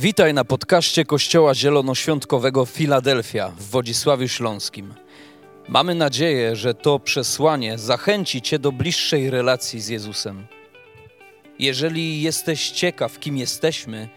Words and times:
Witaj 0.00 0.34
na 0.34 0.44
podcaście 0.44 1.04
Kościoła 1.04 1.54
Zielonoświątkowego 1.54 2.66
Filadelfia 2.66 3.48
w 3.48 3.62
Wodzisławiu 3.62 4.28
Śląskim. 4.28 4.94
Mamy 5.68 5.94
nadzieję, 5.94 6.56
że 6.56 6.74
to 6.74 6.98
przesłanie 6.98 7.78
zachęci 7.78 8.42
Cię 8.42 8.58
do 8.58 8.72
bliższej 8.72 9.30
relacji 9.30 9.80
z 9.80 9.88
Jezusem. 9.88 10.46
Jeżeli 11.58 12.22
jesteś 12.22 12.70
ciekaw, 12.70 13.18
kim 13.18 13.36
jesteśmy, 13.36 14.08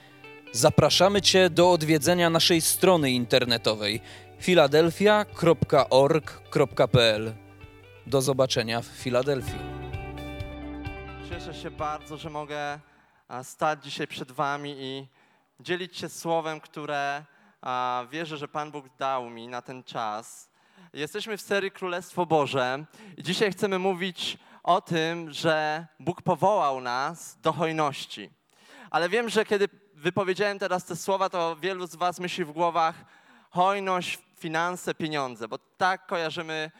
zapraszamy 0.52 1.21
Cię 1.21 1.50
do 1.50 1.71
odwiedzenia 1.71 2.29
naszej 2.29 2.61
strony 2.61 3.11
internetowej 3.11 4.02
filadelfia.org.pl. 4.39 7.34
Do 8.07 8.21
zobaczenia 8.21 8.82
w 8.82 8.86
Filadelfii. 8.86 9.59
Cieszę 11.29 11.54
się 11.54 11.71
bardzo, 11.71 12.18
że 12.18 12.29
mogę 12.29 12.79
stać 13.43 13.84
dzisiaj 13.84 14.07
przed 14.07 14.32
Wami 14.32 14.76
i 14.80 15.20
dzielić 15.62 15.98
się 15.98 16.10
słowem, 16.10 16.62
które 16.62 17.26
a, 17.62 18.06
wierzę, 18.12 18.38
że 18.38 18.48
Pan 18.48 18.72
Bóg 18.72 18.86
dał 18.98 19.30
mi 19.30 19.48
na 19.48 19.62
ten 19.62 19.84
czas. 19.84 20.50
Jesteśmy 20.94 21.38
w 21.38 21.42
serii 21.42 21.72
Królestwo 21.72 22.26
Boże 22.26 22.86
i 23.18 23.24
dzisiaj 23.24 23.52
chcemy 23.52 23.80
mówić 23.80 24.38
o 24.64 24.82
tym, 24.82 25.32
że 25.32 25.88
Bóg 26.00 26.22
powołał 26.22 26.82
nas 26.82 27.38
do 27.42 27.54
hojności. 27.54 28.30
Ale 28.90 29.10
wiem, 29.10 29.30
że 29.30 29.46
kiedy 29.46 29.70
wypowiedziałem 29.94 30.60
teraz 30.60 30.86
te 30.86 30.96
słowa, 30.96 31.30
to 31.30 31.56
wielu 31.56 31.88
z 31.88 31.96
Was 31.96 32.20
myśli 32.20 32.46
w 32.46 32.52
głowach 32.52 32.96
hojność, 33.50 34.20
finanse, 34.38 34.96
pieniądze, 34.96 35.48
bo 35.48 35.58
tak 35.58 36.08
kojarzymy 36.08 36.72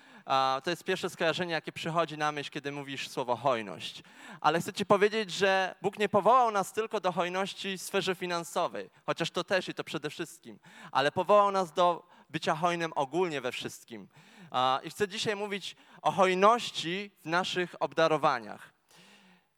To 0.64 0.70
jest 0.70 0.84
pierwsze 0.84 1.10
skojarzenie, 1.10 1.54
jakie 1.54 1.72
przychodzi 1.72 2.18
na 2.18 2.32
myśl, 2.32 2.52
kiedy 2.52 2.72
mówisz 2.72 3.10
słowo 3.10 3.36
hojność. 3.36 4.04
Ale 4.42 4.62
chcę 4.62 4.74
Ci 4.74 4.86
powiedzieć, 4.86 5.32
że 5.32 5.76
Bóg 5.82 6.00
nie 6.00 6.10
powołał 6.10 6.52
nas 6.52 6.74
tylko 6.74 7.00
do 7.00 7.12
hojności 7.12 7.78
w 7.78 7.82
sferze 7.82 8.16
finansowej, 8.16 8.90
chociaż 9.06 9.32
to 9.32 9.44
też 9.44 9.70
i 9.70 9.74
to 9.74 9.84
przede 9.84 10.10
wszystkim, 10.10 10.60
ale 10.92 11.12
powołał 11.12 11.52
nas 11.52 11.74
do 11.74 12.08
bycia 12.30 12.56
hojnym 12.56 12.94
ogólnie 12.96 13.42
we 13.42 13.52
wszystkim. 13.52 14.08
I 14.84 14.90
chcę 14.90 15.08
dzisiaj 15.08 15.36
mówić 15.36 15.76
o 16.02 16.12
hojności 16.12 17.12
w 17.22 17.26
naszych 17.26 17.76
obdarowaniach. 17.80 18.74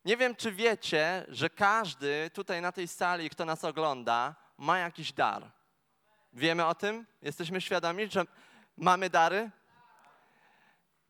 Nie 0.06 0.18
wiem, 0.18 0.36
czy 0.36 0.52
wiecie, 0.52 1.26
że 1.28 1.50
każdy 1.50 2.30
tutaj 2.34 2.62
na 2.62 2.72
tej 2.72 2.88
sali, 2.88 3.30
kto 3.30 3.46
nas 3.46 3.64
ogląda, 3.64 4.36
ma 4.58 4.78
jakiś 4.78 5.14
dar. 5.14 5.52
Wiemy 6.34 6.66
o 6.66 6.76
tym? 6.76 7.06
Jesteśmy 7.22 7.62
świadomi, 7.62 8.08
że 8.08 8.26
mamy 8.78 9.10
dary? 9.10 9.50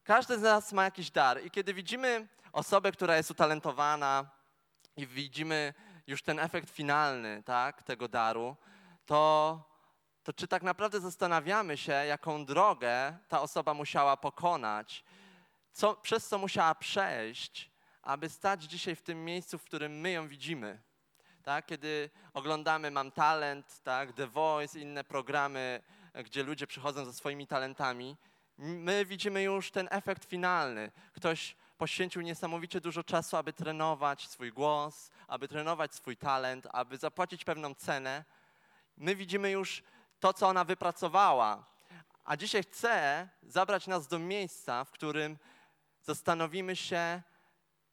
Każdy 0.03 0.39
z 0.39 0.41
nas 0.41 0.73
ma 0.73 0.83
jakiś 0.83 1.11
dar 1.11 1.43
i 1.45 1.51
kiedy 1.51 1.73
widzimy 1.73 2.27
osobę, 2.51 2.91
która 2.91 3.17
jest 3.17 3.31
utalentowana 3.31 4.29
i 4.97 5.07
widzimy 5.07 5.73
już 6.07 6.23
ten 6.23 6.39
efekt 6.39 6.69
finalny 6.69 7.43
tak, 7.45 7.83
tego 7.83 8.07
daru, 8.07 8.55
to, 9.05 9.63
to 10.23 10.33
czy 10.33 10.47
tak 10.47 10.63
naprawdę 10.63 10.99
zastanawiamy 10.99 11.77
się, 11.77 11.91
jaką 11.91 12.45
drogę 12.45 13.17
ta 13.27 13.41
osoba 13.41 13.73
musiała 13.73 14.17
pokonać, 14.17 15.03
co, 15.71 15.95
przez 15.95 16.27
co 16.27 16.37
musiała 16.37 16.75
przejść, 16.75 17.71
aby 18.01 18.29
stać 18.29 18.63
dzisiaj 18.63 18.95
w 18.95 19.01
tym 19.01 19.25
miejscu, 19.25 19.57
w 19.57 19.63
którym 19.63 19.99
my 19.99 20.11
ją 20.11 20.27
widzimy. 20.27 20.81
Tak? 21.43 21.65
Kiedy 21.65 22.09
oglądamy 22.33 22.91
Mam 22.91 23.11
Talent, 23.11 23.79
tak? 23.83 24.13
The 24.13 24.27
Voice, 24.27 24.79
inne 24.79 25.03
programy, 25.03 25.81
gdzie 26.13 26.43
ludzie 26.43 26.67
przychodzą 26.67 27.05
ze 27.05 27.13
swoimi 27.13 27.47
talentami, 27.47 28.17
my 28.57 29.05
widzimy 29.05 29.43
już 29.43 29.71
ten 29.71 29.87
efekt 29.91 30.25
finalny. 30.25 30.91
Ktoś 31.13 31.55
poświęcił 31.77 32.21
niesamowicie 32.21 32.81
dużo 32.81 33.03
czasu, 33.03 33.37
aby 33.37 33.53
trenować 33.53 34.27
swój 34.27 34.51
głos, 34.51 35.11
aby 35.27 35.47
trenować 35.47 35.95
swój 35.95 36.17
talent, 36.17 36.67
aby 36.71 36.97
zapłacić 36.97 37.45
pewną 37.45 37.75
cenę. 37.75 38.23
My 38.97 39.15
widzimy 39.15 39.51
już 39.51 39.83
to, 40.19 40.33
co 40.33 40.47
ona 40.47 40.63
wypracowała. 40.63 41.65
A 42.25 42.37
dzisiaj 42.37 42.63
chcę 42.63 43.27
zabrać 43.43 43.87
nas 43.87 44.07
do 44.07 44.19
miejsca, 44.19 44.83
w 44.83 44.91
którym 44.91 45.37
zastanowimy 46.01 46.75
się, 46.75 47.21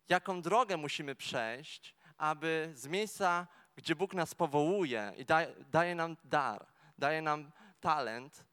jaką 0.08 0.42
drogę 0.42 0.76
musimy 0.76 1.14
przejść, 1.14 1.94
aby 2.18 2.72
z 2.74 2.86
miejsca, 2.86 3.46
gdzie 3.76 3.96
Bóg 3.96 4.14
nas 4.14 4.34
powołuje 4.34 5.12
i 5.16 5.24
daje, 5.24 5.54
daje 5.70 5.94
nam 5.94 6.16
dar, 6.24 6.66
daje 6.98 7.22
nam 7.22 7.50
talent, 7.80 8.44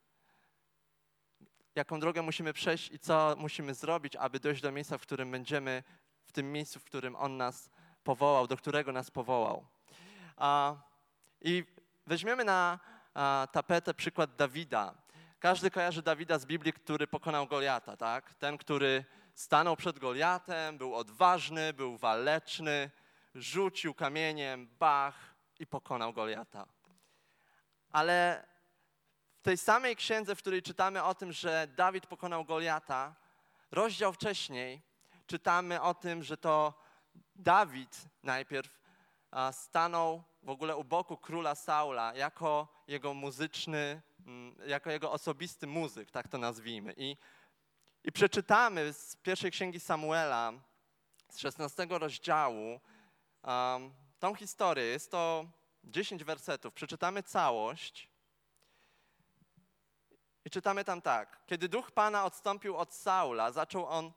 jaką 1.77 1.99
drogę 1.99 2.21
musimy 2.21 2.53
przejść 2.53 2.91
i 2.91 2.99
co 2.99 3.35
musimy 3.37 3.73
zrobić, 3.73 4.15
aby 4.15 4.39
dojść 4.39 4.61
do 4.61 4.71
miejsca, 4.71 4.97
w 4.97 5.01
którym 5.01 5.31
będziemy, 5.31 5.83
w 6.23 6.31
tym 6.31 6.51
miejscu, 6.51 6.79
w 6.79 6.83
którym 6.83 7.15
On 7.15 7.37
nas 7.37 7.69
powołał, 8.03 8.47
do 8.47 8.57
którego 8.57 8.91
nas 8.91 9.11
powołał. 9.11 9.65
I 11.41 11.65
weźmiemy 12.07 12.43
na 12.43 12.79
tapetę 13.51 13.93
przykład 13.93 14.35
Dawida. 14.35 14.93
Każdy 15.39 15.71
kojarzy 15.71 16.01
Dawida 16.01 16.39
z 16.39 16.45
Biblii, 16.45 16.73
który 16.73 17.07
pokonał 17.07 17.47
Goliata, 17.47 17.97
tak? 17.97 18.33
Ten, 18.33 18.57
który 18.57 19.05
stanął 19.35 19.75
przed 19.75 19.99
Goliatem, 19.99 20.77
był 20.77 20.95
odważny, 20.95 21.73
był 21.73 21.97
waleczny, 21.97 22.91
rzucił 23.35 23.93
kamieniem, 23.93 24.67
bach 24.79 25.35
i 25.59 25.67
pokonał 25.67 26.13
Goliata. 26.13 26.65
Ale 27.91 28.47
tej 29.47 29.57
samej 29.57 29.95
księdze, 29.95 30.35
w 30.35 30.39
której 30.39 30.61
czytamy 30.61 31.03
o 31.03 31.15
tym, 31.15 31.31
że 31.31 31.67
Dawid 31.75 32.07
pokonał 32.07 32.45
Goliata, 32.45 33.15
rozdział 33.71 34.13
wcześniej 34.13 34.81
czytamy 35.27 35.81
o 35.81 35.93
tym, 35.93 36.23
że 36.23 36.37
to 36.37 36.73
Dawid 37.35 38.05
najpierw 38.23 38.79
stanął 39.51 40.23
w 40.43 40.49
ogóle 40.49 40.77
u 40.77 40.83
boku 40.83 41.17
króla 41.17 41.55
Saula 41.55 42.15
jako 42.15 42.67
jego 42.87 43.13
muzyczny, 43.13 44.01
mm, 44.25 44.55
jako 44.65 44.91
jego 44.91 45.11
osobisty 45.11 45.67
muzyk, 45.67 46.11
tak 46.11 46.27
to 46.27 46.37
nazwijmy. 46.37 46.93
I, 46.97 47.17
i 48.03 48.11
przeczytamy 48.11 48.93
z 48.93 49.15
pierwszej 49.15 49.51
księgi 49.51 49.79
Samuela, 49.79 50.53
z 51.29 51.39
16 51.39 51.87
rozdziału, 51.89 52.79
um, 53.43 53.93
tą 54.19 54.35
historię. 54.35 54.83
Jest 54.83 55.11
to 55.11 55.45
10 55.83 56.23
wersetów. 56.23 56.73
Przeczytamy 56.73 57.23
całość. 57.23 58.16
I 60.47 60.49
czytamy 60.49 60.83
tam 60.83 61.01
tak. 61.01 61.39
Kiedy 61.47 61.69
duch 61.69 61.91
Pana 61.91 62.25
odstąpił 62.25 62.77
od 62.77 62.93
Saula, 62.93 63.51
zaczął 63.51 63.87
on 63.87 64.11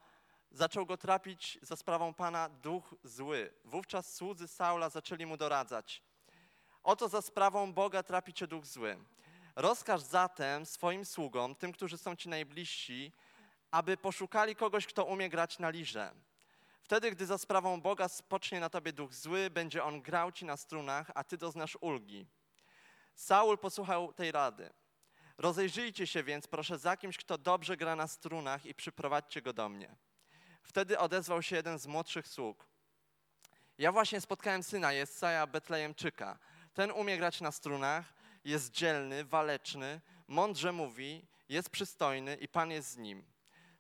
zaczął 0.51 0.87
go 0.87 0.97
trapić 0.97 1.59
za 1.63 1.77
sprawą 1.77 2.15
Pana 2.15 2.49
duch 2.49 2.95
zły. 3.05 3.53
Wówczas 3.65 4.15
słudzy 4.15 4.49
Saula 4.49 4.89
zaczęli 4.89 5.27
mu 5.27 5.37
doradzać. 5.37 6.03
Oto 6.83 7.09
za 7.09 7.23
sprawą 7.23 7.73
Boga 7.73 8.03
trapi 8.03 8.33
cię 8.33 8.47
duch 8.47 8.67
zły. 8.67 8.99
Rozkaż 9.57 10.01
zatem 10.01 10.67
swoim 10.67 11.05
sługom, 11.05 11.55
tym, 11.55 11.73
którzy 11.73 11.99
są 11.99 12.17
ci 12.17 12.29
najbliżsi, 12.29 13.13
aby 13.71 13.97
poszukali 13.97 14.57
kogoś, 14.57 14.87
kto 14.87 15.05
umie 15.05 15.29
grać 15.29 15.59
na 15.59 15.71
lirze. 15.71 16.13
Wtedy, 16.83 17.11
gdy 17.11 17.27
za 17.27 17.39
sprawą 17.39 17.81
Boga 17.81 18.09
spocznie 18.09 18.61
na 18.61 18.69
tobie 18.69 18.93
duch 18.93 19.15
zły, 19.15 19.51
będzie 19.51 19.85
on 19.85 20.03
grał 20.03 20.33
ci 20.33 20.45
na 20.45 20.57
strunach, 20.57 21.11
a 21.15 21.25
ty 21.25 21.37
doznasz 21.37 21.79
ulgi. 21.81 22.27
Saul 23.15 23.59
posłuchał 23.59 24.13
tej 24.13 24.33
rady. 24.33 24.71
Rozejrzyjcie 25.41 26.07
się 26.07 26.23
więc, 26.23 26.47
proszę, 26.47 26.79
za 26.79 26.97
kimś, 26.97 27.17
kto 27.17 27.39
dobrze 27.39 27.77
gra 27.77 27.97
na 27.97 28.09
strunach 28.09 28.67
i 28.67 28.75
przyprowadźcie 28.75 29.43
go 29.43 29.53
do 29.53 29.69
mnie. 29.69 29.97
Wtedy 30.63 30.99
odezwał 30.99 31.43
się 31.43 31.57
jeden 31.57 31.79
z 31.79 31.87
młodszych 31.87 32.29
sług. 32.29 32.67
Ja 33.79 33.93
właśnie 33.93 34.21
spotkałem 34.21 34.63
syna 34.63 34.93
Jesaja 34.93 35.47
Betlejemczyka. 35.47 36.39
Ten 36.75 36.91
umie 36.91 37.19
grać 37.19 37.41
na 37.41 37.53
strunach, 37.53 38.15
jest 38.45 38.71
dzielny, 38.71 39.25
waleczny, 39.25 40.01
mądrze 40.29 40.73
mówi, 40.73 41.27
jest 41.49 41.71
przystojny 41.71 42.35
i 42.35 42.49
Pan 42.49 42.71
jest 42.71 42.91
z 42.91 42.97
nim. 42.97 43.25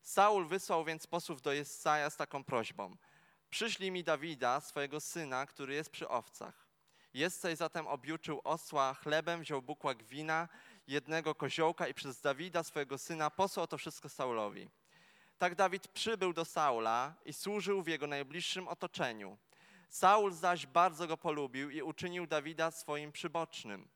Saul 0.03 0.47
wysłał 0.47 0.85
więc 0.85 1.07
posłów 1.07 1.43
do 1.43 1.53
Jesaja 1.53 2.11
z 2.11 2.17
taką 2.17 2.45
prośbą. 2.45 2.97
Przyślij 3.51 3.91
mi 3.91 4.05
Dawida, 4.05 4.61
swojego 4.61 5.01
syna, 5.01 5.47
który 5.47 5.75
jest 5.75 5.91
przy 5.91 6.09
owcach. 6.09 6.71
Jesaj 7.15 7.57
zatem 7.57 7.87
objuczył 7.87 8.41
osła 8.45 8.95
chlebem, 8.95 9.41
wziął 9.41 9.63
bukłak 9.63 10.03
wina 10.03 10.49
jednego 10.91 11.35
koziołka 11.35 11.89
i 11.89 11.95
przez 11.95 12.21
Dawida, 12.21 12.63
swojego 12.63 12.99
syna, 12.99 13.31
posłał 13.31 13.67
to 13.67 13.79
wszystko 13.79 14.09
Saulowi. 14.09 14.71
Tak 15.39 15.55
Dawid 15.55 15.89
przybył 15.89 16.33
do 16.33 16.45
Saula 16.45 17.15
i 17.25 17.33
służył 17.33 17.83
w 17.83 17.89
jego 17.89 18.07
najbliższym 18.07 18.69
otoczeniu. 18.69 19.39
Saul 19.89 20.33
zaś 20.33 20.67
bardzo 20.67 21.07
go 21.07 21.17
polubił 21.17 21.71
i 21.71 21.83
uczynił 21.83 22.27
Dawida 22.27 22.71
swoim 22.71 23.13
przybocznym. 23.13 23.89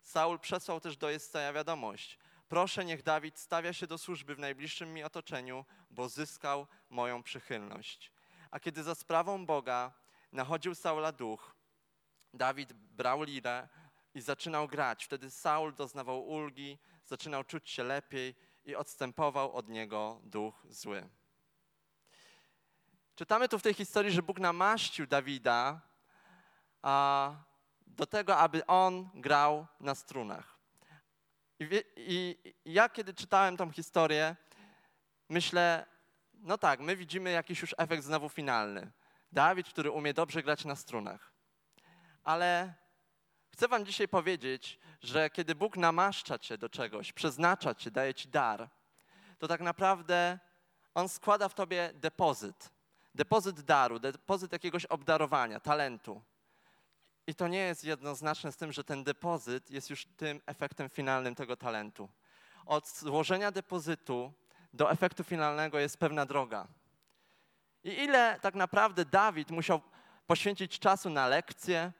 Saul 0.00 0.38
przesłał 0.38 0.80
też 0.80 0.96
do 0.96 1.10
Jesaja 1.10 1.52
wiadomość. 1.52 2.18
Proszę, 2.48 2.84
niech 2.84 3.02
Dawid 3.02 3.38
stawia 3.38 3.72
się 3.72 3.86
do 3.86 3.98
służby 3.98 4.34
w 4.34 4.38
najbliższym 4.38 4.94
mi 4.94 5.04
otoczeniu, 5.04 5.64
bo 5.90 6.08
zyskał 6.08 6.66
moją 6.90 7.22
przychylność. 7.22 8.12
A 8.50 8.60
kiedy 8.60 8.82
za 8.82 8.94
sprawą 8.94 9.46
Boga 9.46 9.92
nachodził 10.32 10.74
Saula 10.74 11.12
duch, 11.12 11.54
Dawid 12.34 12.72
brał 12.72 13.22
lirę, 13.22 13.68
i 14.16 14.20
zaczynał 14.20 14.68
grać. 14.68 15.04
Wtedy 15.04 15.30
Saul 15.30 15.74
doznawał 15.74 16.28
ulgi, 16.28 16.78
zaczynał 17.04 17.44
czuć 17.44 17.70
się 17.70 17.84
lepiej 17.84 18.34
i 18.64 18.76
odstępował 18.76 19.52
od 19.52 19.68
niego 19.68 20.20
duch 20.24 20.66
zły. 20.68 21.08
Czytamy 23.14 23.48
tu 23.48 23.58
w 23.58 23.62
tej 23.62 23.74
historii, 23.74 24.12
że 24.12 24.22
Bóg 24.22 24.38
namaścił 24.38 25.06
Dawida 25.06 25.80
a, 26.82 27.34
do 27.86 28.06
tego, 28.06 28.36
aby 28.36 28.66
on 28.66 29.10
grał 29.14 29.66
na 29.80 29.94
strunach. 29.94 30.58
I, 31.58 31.66
wie, 31.66 31.82
I 31.96 32.38
ja, 32.64 32.88
kiedy 32.88 33.14
czytałem 33.14 33.56
tą 33.56 33.72
historię, 33.72 34.36
myślę, 35.28 35.86
no 36.34 36.58
tak, 36.58 36.80
my 36.80 36.96
widzimy 36.96 37.30
jakiś 37.30 37.60
już 37.60 37.74
efekt 37.78 38.04
znowu 38.04 38.28
finalny. 38.28 38.92
Dawid, 39.32 39.68
który 39.68 39.90
umie 39.90 40.14
dobrze 40.14 40.42
grać 40.42 40.64
na 40.64 40.76
strunach. 40.76 41.32
Ale 42.24 42.74
chcę 43.56 43.68
Wam 43.68 43.86
dzisiaj 43.86 44.08
powiedzieć, 44.08 44.78
że 45.02 45.30
kiedy 45.30 45.54
Bóg 45.54 45.76
namaszcza 45.76 46.38
Cię 46.38 46.58
do 46.58 46.68
czegoś, 46.68 47.12
przeznacza 47.12 47.74
Cię, 47.74 47.90
daje 47.90 48.14
Ci 48.14 48.28
dar, 48.28 48.68
to 49.38 49.48
tak 49.48 49.60
naprawdę 49.60 50.38
On 50.94 51.08
składa 51.08 51.48
w 51.48 51.54
Tobie 51.54 51.90
depozyt. 51.94 52.70
Depozyt 53.14 53.60
daru, 53.60 53.98
depozyt 53.98 54.52
jakiegoś 54.52 54.84
obdarowania, 54.84 55.60
talentu. 55.60 56.22
I 57.26 57.34
to 57.34 57.48
nie 57.48 57.58
jest 57.58 57.84
jednoznaczne 57.84 58.52
z 58.52 58.56
tym, 58.56 58.72
że 58.72 58.84
ten 58.84 59.04
depozyt 59.04 59.70
jest 59.70 59.90
już 59.90 60.06
tym 60.16 60.40
efektem 60.46 60.90
finalnym 60.90 61.34
tego 61.34 61.56
talentu. 61.56 62.08
Od 62.66 62.88
złożenia 62.88 63.50
depozytu 63.50 64.32
do 64.72 64.90
efektu 64.90 65.24
finalnego 65.24 65.78
jest 65.78 65.98
pewna 65.98 66.26
droga. 66.26 66.66
I 67.84 67.88
ile 67.88 68.40
tak 68.40 68.54
naprawdę 68.54 69.04
Dawid 69.04 69.50
musiał 69.50 69.80
poświęcić 70.26 70.78
czasu 70.78 71.10
na 71.10 71.28
lekcje, 71.28 71.92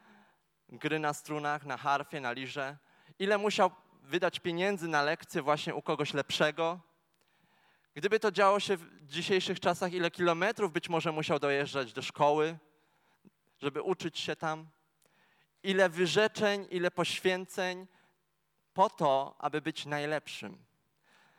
gry 0.68 0.98
na 0.98 1.14
strunach, 1.14 1.64
na 1.64 1.76
harfie, 1.76 2.20
na 2.20 2.32
lirze, 2.32 2.76
ile 3.18 3.38
musiał 3.38 3.70
wydać 4.02 4.40
pieniędzy 4.40 4.88
na 4.88 5.02
lekcje 5.02 5.42
właśnie 5.42 5.74
u 5.74 5.82
kogoś 5.82 6.14
lepszego. 6.14 6.80
Gdyby 7.94 8.20
to 8.20 8.30
działo 8.30 8.60
się 8.60 8.76
w 8.76 9.06
dzisiejszych 9.06 9.60
czasach, 9.60 9.92
ile 9.92 10.10
kilometrów 10.10 10.72
być 10.72 10.88
może 10.88 11.12
musiał 11.12 11.38
dojeżdżać 11.38 11.92
do 11.92 12.02
szkoły, 12.02 12.58
żeby 13.58 13.82
uczyć 13.82 14.18
się 14.18 14.36
tam 14.36 14.66
ile 15.62 15.88
wyrzeczeń, 15.88 16.66
ile 16.70 16.90
poświęceń 16.90 17.86
po 18.74 18.90
to, 18.90 19.36
aby 19.38 19.60
być 19.60 19.86
najlepszym. 19.86 20.64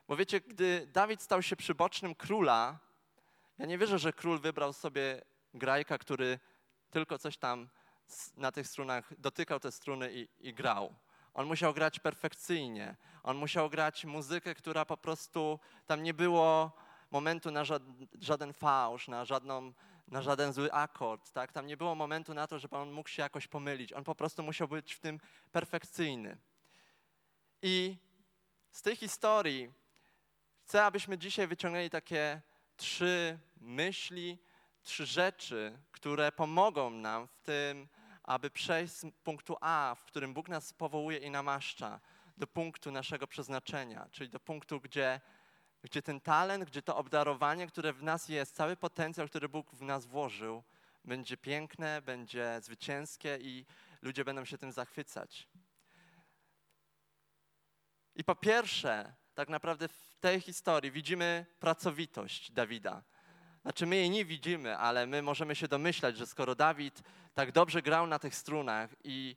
Bo 0.08 0.16
wiecie, 0.16 0.42
gdy 0.42 0.88
Dawid 0.94 1.22
stał 1.22 1.42
się 1.42 1.56
przybocznym 1.56 2.16
króla, 2.16 2.80
ja 3.58 3.66
nie 3.66 3.78
wierzę, 3.78 4.00
że 4.00 4.14
król 4.14 4.40
wybrał 4.40 4.74
sobie 4.74 5.22
grajka, 5.54 5.98
który 5.98 6.40
tylko 6.90 7.18
coś 7.20 7.38
tam 7.38 7.70
na 8.38 8.52
tych 8.52 8.68
strunach 8.68 9.20
dotykał 9.20 9.60
te 9.60 9.72
struny 9.72 10.14
i, 10.14 10.28
i 10.40 10.54
grał. 10.54 10.96
On 11.34 11.48
musiał 11.48 11.74
grać 11.74 12.00
perfekcyjnie. 12.00 12.96
On 13.24 13.38
musiał 13.38 13.70
grać 13.70 14.06
muzykę, 14.06 14.56
która 14.56 14.86
po 14.86 14.98
prostu 14.98 15.60
tam 15.86 16.04
nie 16.04 16.14
było 16.14 16.72
momentu 17.12 17.52
na 17.52 17.64
żaden, 18.20 18.54
fałsz, 18.54 19.08
na 19.08 19.26
żadną 19.26 19.74
na 20.08 20.22
żaden 20.22 20.54
zły 20.54 20.72
akord, 20.72 21.32
tak? 21.32 21.52
Tam 21.52 21.68
nie 21.68 21.78
było 21.78 21.96
momentu 21.96 22.34
na 22.34 22.48
to, 22.48 22.60
żeby 22.60 22.76
on 22.76 22.92
mógł 22.92 23.10
się 23.10 23.22
jakoś 23.22 23.48
pomylić. 23.48 23.94
On 23.94 24.04
po 24.04 24.16
prostu 24.16 24.44
musiał 24.44 24.68
być 24.68 24.94
w 24.94 25.00
tym 25.00 25.20
perfekcyjny. 25.52 26.38
I 27.62 27.98
z 28.72 28.82
tej 28.82 28.96
historii 28.96 29.74
chcę, 30.64 30.86
abyśmy 30.86 31.18
dzisiaj 31.18 31.48
wyciągnęli 31.48 31.90
takie 31.90 32.42
trzy 32.78 33.40
myśli, 33.62 34.38
trzy 34.84 35.06
rzeczy, 35.06 35.80
które 35.92 36.32
pomogą 36.32 36.90
nam 36.90 37.28
w 37.28 37.38
tym, 37.38 37.88
aby 38.28 38.50
przejść 38.50 38.94
z 38.94 39.06
punktu 39.24 39.58
A, 39.62 39.96
w 39.96 40.06
którym 40.06 40.34
Bóg 40.34 40.50
nas 40.50 40.74
powołuje 40.74 41.18
i 41.18 41.32
namaszcza, 41.32 42.00
do 42.38 42.48
punktu 42.48 42.92
naszego 42.92 43.28
przeznaczenia, 43.28 44.08
czyli 44.12 44.30
do 44.30 44.40
punktu, 44.40 44.82
gdzie 44.82 45.22
gdzie 45.84 46.02
ten 46.02 46.22
talent, 46.22 46.66
gdzie 46.66 46.82
to 46.82 46.98
obdarowanie, 46.98 47.68
które 47.68 47.94
w 47.94 48.04
nas 48.04 48.30
jest, 48.30 48.56
cały 48.56 48.76
potencjał, 48.76 49.28
który 49.28 49.50
Bóg 49.50 49.72
w 49.72 49.82
nas 49.82 50.06
włożył, 50.06 50.64
będzie 51.06 51.38
piękne, 51.38 52.02
będzie 52.02 52.60
zwycięskie 52.62 53.38
i 53.42 53.66
ludzie 54.02 54.26
będą 54.26 54.46
się 54.46 54.58
tym 54.58 54.72
zachwycać. 54.72 55.48
I 58.16 58.24
po 58.24 58.36
pierwsze, 58.36 59.16
tak 59.34 59.50
naprawdę 59.50 59.88
w 59.88 60.16
tej 60.20 60.42
historii 60.42 60.92
widzimy 60.92 61.46
pracowitość 61.60 62.52
Dawida. 62.52 63.04
Znaczy, 63.68 63.86
my 63.86 63.96
jej 63.96 64.10
nie 64.10 64.26
widzimy, 64.26 64.78
ale 64.78 65.08
my 65.08 65.22
możemy 65.22 65.56
się 65.56 65.68
domyślać, 65.68 66.18
że 66.18 66.28
skoro 66.28 66.56
Dawid 66.56 67.02
tak 67.34 67.52
dobrze 67.52 67.82
grał 67.82 68.08
na 68.08 68.20
tych 68.20 68.36
strunach 68.36 68.90
i, 69.04 69.36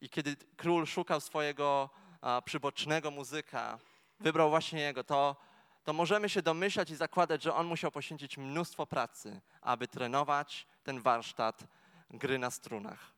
i 0.00 0.08
kiedy 0.08 0.36
król 0.56 0.86
szukał 0.86 1.20
swojego 1.20 1.90
a, 2.20 2.42
przybocznego 2.42 3.10
muzyka, 3.10 3.78
wybrał 4.20 4.50
właśnie 4.50 4.80
jego, 4.80 5.04
to 5.04 5.36
to 5.84 5.92
możemy 5.92 6.28
się 6.28 6.42
domyślać 6.42 6.90
i 6.90 6.96
zakładać, 6.96 7.42
że 7.42 7.54
on 7.54 7.66
musiał 7.66 7.90
poświęcić 7.90 8.38
mnóstwo 8.38 8.86
pracy, 8.86 9.40
aby 9.60 9.88
trenować 9.88 10.66
ten 10.82 11.00
warsztat 11.00 11.64
gry 12.10 12.38
na 12.38 12.50
strunach. 12.50 13.12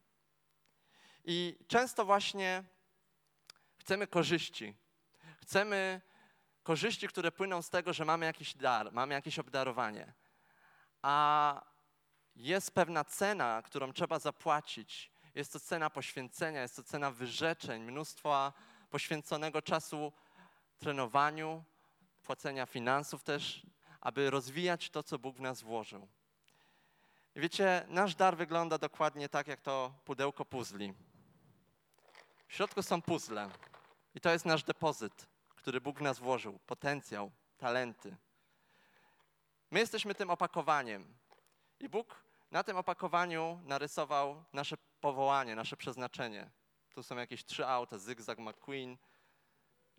I 1.25 1.57
często 1.69 2.05
właśnie 2.05 2.65
chcemy 3.79 4.07
korzyści. 4.07 4.75
Chcemy 5.43 6.01
korzyści, 6.63 7.09
które 7.09 7.33
płyną 7.33 7.63
z 7.63 7.71
tego, 7.71 7.93
że 7.93 8.05
mamy 8.05 8.27
jakiś 8.27 8.55
dar, 8.55 8.93
mamy 8.93 9.15
jakieś 9.15 9.39
obdarowanie. 9.39 10.13
A 11.07 11.61
jest 12.37 12.71
pewna 12.71 13.05
cena, 13.05 13.63
którą 13.63 13.93
trzeba 13.93 14.19
zapłacić. 14.19 15.11
Jest 15.35 15.53
to 15.53 15.61
cena 15.61 15.91
poświęcenia, 15.91 16.63
jest 16.63 16.77
to 16.77 16.83
cena 16.83 17.11
wyrzeczeń, 17.11 17.83
mnóstwa 17.83 18.53
poświęconego 18.91 19.63
czasu 19.63 20.13
trenowaniu, 20.79 21.65
płacenia 22.23 22.67
finansów 22.67 23.23
też, 23.23 23.67
aby 24.01 24.31
rozwijać 24.31 24.91
to, 24.91 25.03
co 25.03 25.19
Bóg 25.19 25.37
w 25.37 25.41
nas 25.41 25.63
włożył. 25.63 26.09
Wiecie, 27.37 27.87
nasz 27.89 28.15
dar 28.15 28.37
wygląda 28.37 28.79
dokładnie 28.79 29.29
tak, 29.29 29.47
jak 29.47 29.61
to 29.61 29.95
pudełko 30.05 30.45
puzli. 30.45 30.95
W 32.49 32.55
środku 32.55 32.83
są 32.83 33.03
puzzle 33.03 33.51
i 34.15 34.21
to 34.21 34.31
jest 34.31 34.45
nasz 34.45 34.63
depozyt, 34.63 35.27
który 35.57 35.81
Bóg 35.81 35.99
w 35.99 36.03
nas 36.03 36.19
włożył, 36.19 36.59
potencjał, 36.67 37.31
talenty. 37.59 38.17
My 39.75 39.81
jesteśmy 39.81 40.15
tym 40.15 40.31
opakowaniem 40.31 41.15
i 41.81 41.89
Bóg 41.89 42.25
na 42.51 42.63
tym 42.63 42.77
opakowaniu 42.77 43.61
narysował 43.65 44.45
nasze 44.53 44.77
powołanie, 45.01 45.55
nasze 45.55 45.77
przeznaczenie. 45.77 46.51
Tu 46.95 47.03
są 47.03 47.17
jakieś 47.17 47.45
trzy 47.45 47.67
auta, 47.67 47.99
Zygzak 47.99 48.39
McQueen 48.39 48.97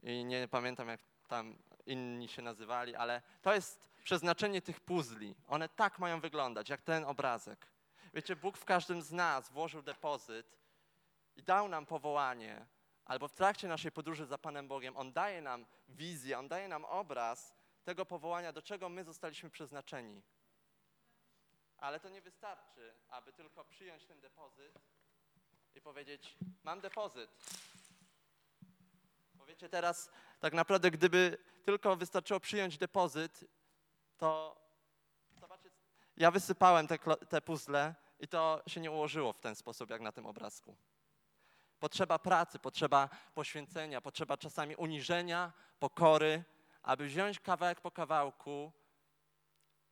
i 0.03 0.25
nie 0.25 0.47
pamiętam 0.47 0.87
jak 0.87 1.01
tam 1.27 1.57
inni 1.85 2.27
się 2.27 2.41
nazywali, 2.41 2.95
ale 2.95 3.21
to 3.41 3.53
jest 3.53 3.89
przeznaczenie 4.03 4.61
tych 4.61 4.79
puzli. 4.79 5.35
One 5.47 5.69
tak 5.69 5.99
mają 5.99 6.19
wyglądać, 6.19 6.69
jak 6.69 6.81
ten 6.81 7.05
obrazek. 7.05 7.67
Wiecie, 8.13 8.35
Bóg 8.35 8.57
w 8.57 8.65
każdym 8.65 9.01
z 9.01 9.11
nas 9.11 9.49
włożył 9.49 9.81
depozyt 9.81 10.57
i 11.35 11.43
dał 11.43 11.67
nam 11.67 11.85
powołanie, 11.85 12.65
albo 13.05 13.27
w 13.27 13.33
trakcie 13.33 13.67
naszej 13.67 13.91
podróży 13.91 14.25
za 14.25 14.37
Panem 14.37 14.67
Bogiem, 14.67 14.97
On 14.97 15.13
daje 15.13 15.41
nam 15.41 15.65
wizję, 15.89 16.39
On 16.39 16.47
daje 16.47 16.67
nam 16.67 16.85
obraz 16.85 17.64
tego 17.85 18.05
powołania, 18.05 18.51
do 18.51 18.61
czego 18.61 18.89
my 18.89 19.03
zostaliśmy 19.03 19.49
przeznaczeni. 19.49 20.21
Ale 21.77 21.99
to 21.99 22.09
nie 22.09 22.21
wystarczy, 22.21 22.93
aby 23.09 23.33
tylko 23.33 23.65
przyjąć 23.65 24.05
ten 24.05 24.21
depozyt 24.21 24.73
i 25.75 25.81
powiedzieć: 25.81 26.37
Mam 26.63 26.81
depozyt. 26.81 27.29
Powiecie 29.37 29.69
teraz, 29.69 30.09
tak 30.39 30.53
naprawdę, 30.53 30.91
gdyby 30.91 31.37
tylko 31.65 31.95
wystarczyło 31.95 32.39
przyjąć 32.39 32.77
depozyt, 32.77 33.45
to 34.17 34.61
zobaczcie, 35.39 35.69
ja 36.17 36.31
wysypałem 36.31 36.87
te, 36.87 36.97
te 37.29 37.41
puzzle 37.41 37.95
i 38.19 38.27
to 38.27 38.63
się 38.67 38.81
nie 38.81 38.91
ułożyło 38.91 39.33
w 39.33 39.39
ten 39.39 39.55
sposób, 39.55 39.89
jak 39.89 40.01
na 40.01 40.11
tym 40.11 40.25
obrazku. 40.25 40.77
Potrzeba 41.79 42.19
pracy, 42.19 42.59
potrzeba 42.59 43.09
poświęcenia, 43.33 44.01
potrzeba 44.01 44.37
czasami 44.37 44.75
uniżenia, 44.75 45.53
pokory, 45.79 46.43
aby 46.85 47.05
wziąć 47.07 47.39
kawałek 47.39 47.81
po 47.81 47.91
kawałku 47.91 48.71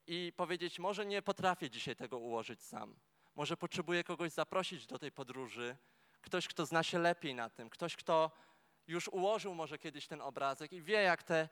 i 0.08 0.34
powiedzieć, 0.38 0.80
może 0.80 1.06
nie 1.06 1.22
potrafię 1.22 1.70
dzisiaj 1.70 1.96
tego 1.96 2.18
ułożyć 2.18 2.64
sam. 2.64 2.96
Może 3.36 3.58
potrzebuję 3.58 4.04
kogoś 4.04 4.32
zaprosić 4.32 4.88
do 4.88 5.00
tej 5.00 5.12
podróży, 5.12 5.78
ktoś, 6.22 6.48
kto 6.48 6.66
zna 6.66 6.84
się 6.84 7.00
lepiej 7.00 7.36
na 7.36 7.50
tym, 7.50 7.70
ktoś, 7.70 7.96
kto 7.96 8.32
już 8.88 9.08
ułożył 9.08 9.56
może 9.56 9.78
kiedyś 9.78 10.08
ten 10.08 10.22
obrazek 10.22 10.74
i 10.74 10.82
wie, 10.82 11.02
jak 11.02 11.24
te 11.24 11.50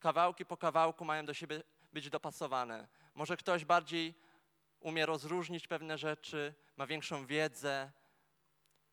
kawałki 0.00 0.46
po 0.46 0.56
kawałku 0.56 1.04
mają 1.04 1.26
do 1.26 1.34
siebie 1.34 1.62
być 1.92 2.10
dopasowane. 2.10 2.88
Może 3.14 3.36
ktoś 3.36 3.64
bardziej 3.64 4.14
umie 4.80 5.06
rozróżnić 5.06 5.66
pewne 5.66 5.98
rzeczy, 5.98 6.54
ma 6.76 6.86
większą 6.86 7.26
wiedzę. 7.26 7.92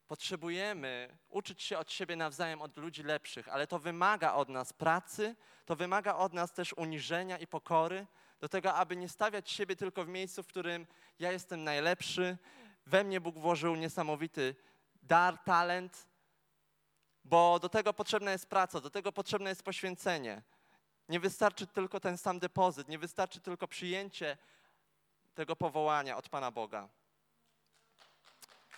Potrzebujemy 0.07 1.17
uczyć 1.29 1.63
się 1.63 1.77
od 1.77 1.91
siebie 1.91 2.15
nawzajem, 2.15 2.61
od 2.61 2.77
ludzi 2.77 3.03
lepszych, 3.03 3.49
ale 3.49 3.67
to 3.67 3.79
wymaga 3.79 4.33
od 4.33 4.49
nas 4.49 4.73
pracy, 4.73 5.35
to 5.65 5.75
wymaga 5.75 6.15
od 6.15 6.33
nas 6.33 6.53
też 6.53 6.73
uniżenia 6.73 7.37
i 7.37 7.47
pokory, 7.47 8.07
do 8.39 8.49
tego, 8.49 8.73
aby 8.73 8.95
nie 8.95 9.09
stawiać 9.09 9.51
siebie 9.51 9.75
tylko 9.75 10.05
w 10.05 10.07
miejscu, 10.07 10.43
w 10.43 10.47
którym 10.47 10.87
ja 11.19 11.31
jestem 11.31 11.63
najlepszy. 11.63 12.37
We 12.85 13.03
mnie 13.03 13.21
Bóg 13.21 13.37
włożył 13.37 13.75
niesamowity 13.75 14.55
dar, 15.03 15.37
talent, 15.37 16.07
bo 17.25 17.59
do 17.59 17.69
tego 17.69 17.93
potrzebna 17.93 18.31
jest 18.31 18.49
praca, 18.49 18.81
do 18.81 18.89
tego 18.89 19.11
potrzebne 19.11 19.49
jest 19.49 19.63
poświęcenie. 19.63 20.41
Nie 21.09 21.19
wystarczy 21.19 21.67
tylko 21.67 21.99
ten 21.99 22.17
sam 22.17 22.39
depozyt, 22.39 22.87
nie 22.87 22.99
wystarczy 22.99 23.39
tylko 23.39 23.67
przyjęcie 23.67 24.37
tego 25.35 25.55
powołania 25.55 26.17
od 26.17 26.29
Pana 26.29 26.51
Boga. 26.51 26.89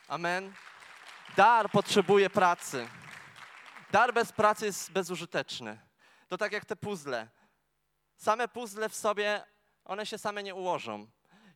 Amen. 0.07 0.53
Dar 1.35 1.71
potrzebuje 1.71 2.29
pracy. 2.29 2.87
Dar 3.91 4.13
bez 4.13 4.31
pracy 4.31 4.65
jest 4.65 4.91
bezużyteczny. 4.91 5.79
To 6.27 6.37
tak 6.37 6.51
jak 6.51 6.65
te 6.65 6.75
puzzle. 6.75 7.27
Same 8.15 8.47
puzzle 8.47 8.89
w 8.89 8.95
sobie, 8.95 9.43
one 9.85 10.05
się 10.05 10.17
same 10.17 10.43
nie 10.43 10.55
ułożą. 10.55 11.07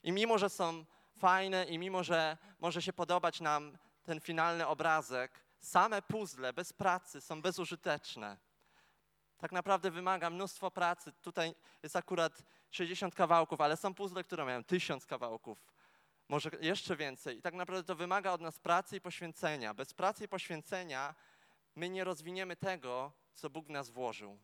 I 0.03 0.11
mimo, 0.11 0.37
że 0.37 0.49
są 0.49 0.85
fajne 1.17 1.65
i 1.65 1.79
mimo, 1.79 2.03
że 2.03 2.37
może 2.59 2.81
się 2.81 2.93
podobać 2.93 3.41
nam 3.41 3.77
ten 4.03 4.21
finalny 4.21 4.67
obrazek, 4.67 5.43
same 5.59 6.01
puzzle 6.01 6.53
bez 6.53 6.73
pracy 6.73 7.21
są 7.21 7.41
bezużyteczne. 7.41 8.37
Tak 9.37 9.51
naprawdę 9.51 9.91
wymaga 9.91 10.29
mnóstwo 10.29 10.71
pracy. 10.71 11.11
Tutaj 11.11 11.55
jest 11.83 11.95
akurat 11.95 12.43
60 12.71 13.15
kawałków, 13.15 13.61
ale 13.61 13.77
są 13.77 13.93
puzzle, 13.93 14.23
które 14.23 14.45
mają 14.45 14.63
1000 14.63 15.05
kawałków, 15.05 15.65
może 16.29 16.49
jeszcze 16.61 16.95
więcej. 16.95 17.37
I 17.37 17.41
tak 17.41 17.53
naprawdę 17.53 17.83
to 17.83 17.95
wymaga 17.95 18.31
od 18.31 18.41
nas 18.41 18.59
pracy 18.59 18.97
i 18.97 19.01
poświęcenia. 19.01 19.73
Bez 19.73 19.93
pracy 19.93 20.23
i 20.23 20.27
poświęcenia 20.27 21.15
my 21.75 21.89
nie 21.89 22.03
rozwiniemy 22.03 22.55
tego, 22.55 23.11
co 23.33 23.49
Bóg 23.49 23.67
w 23.67 23.69
nas 23.69 23.89
włożył. 23.89 24.39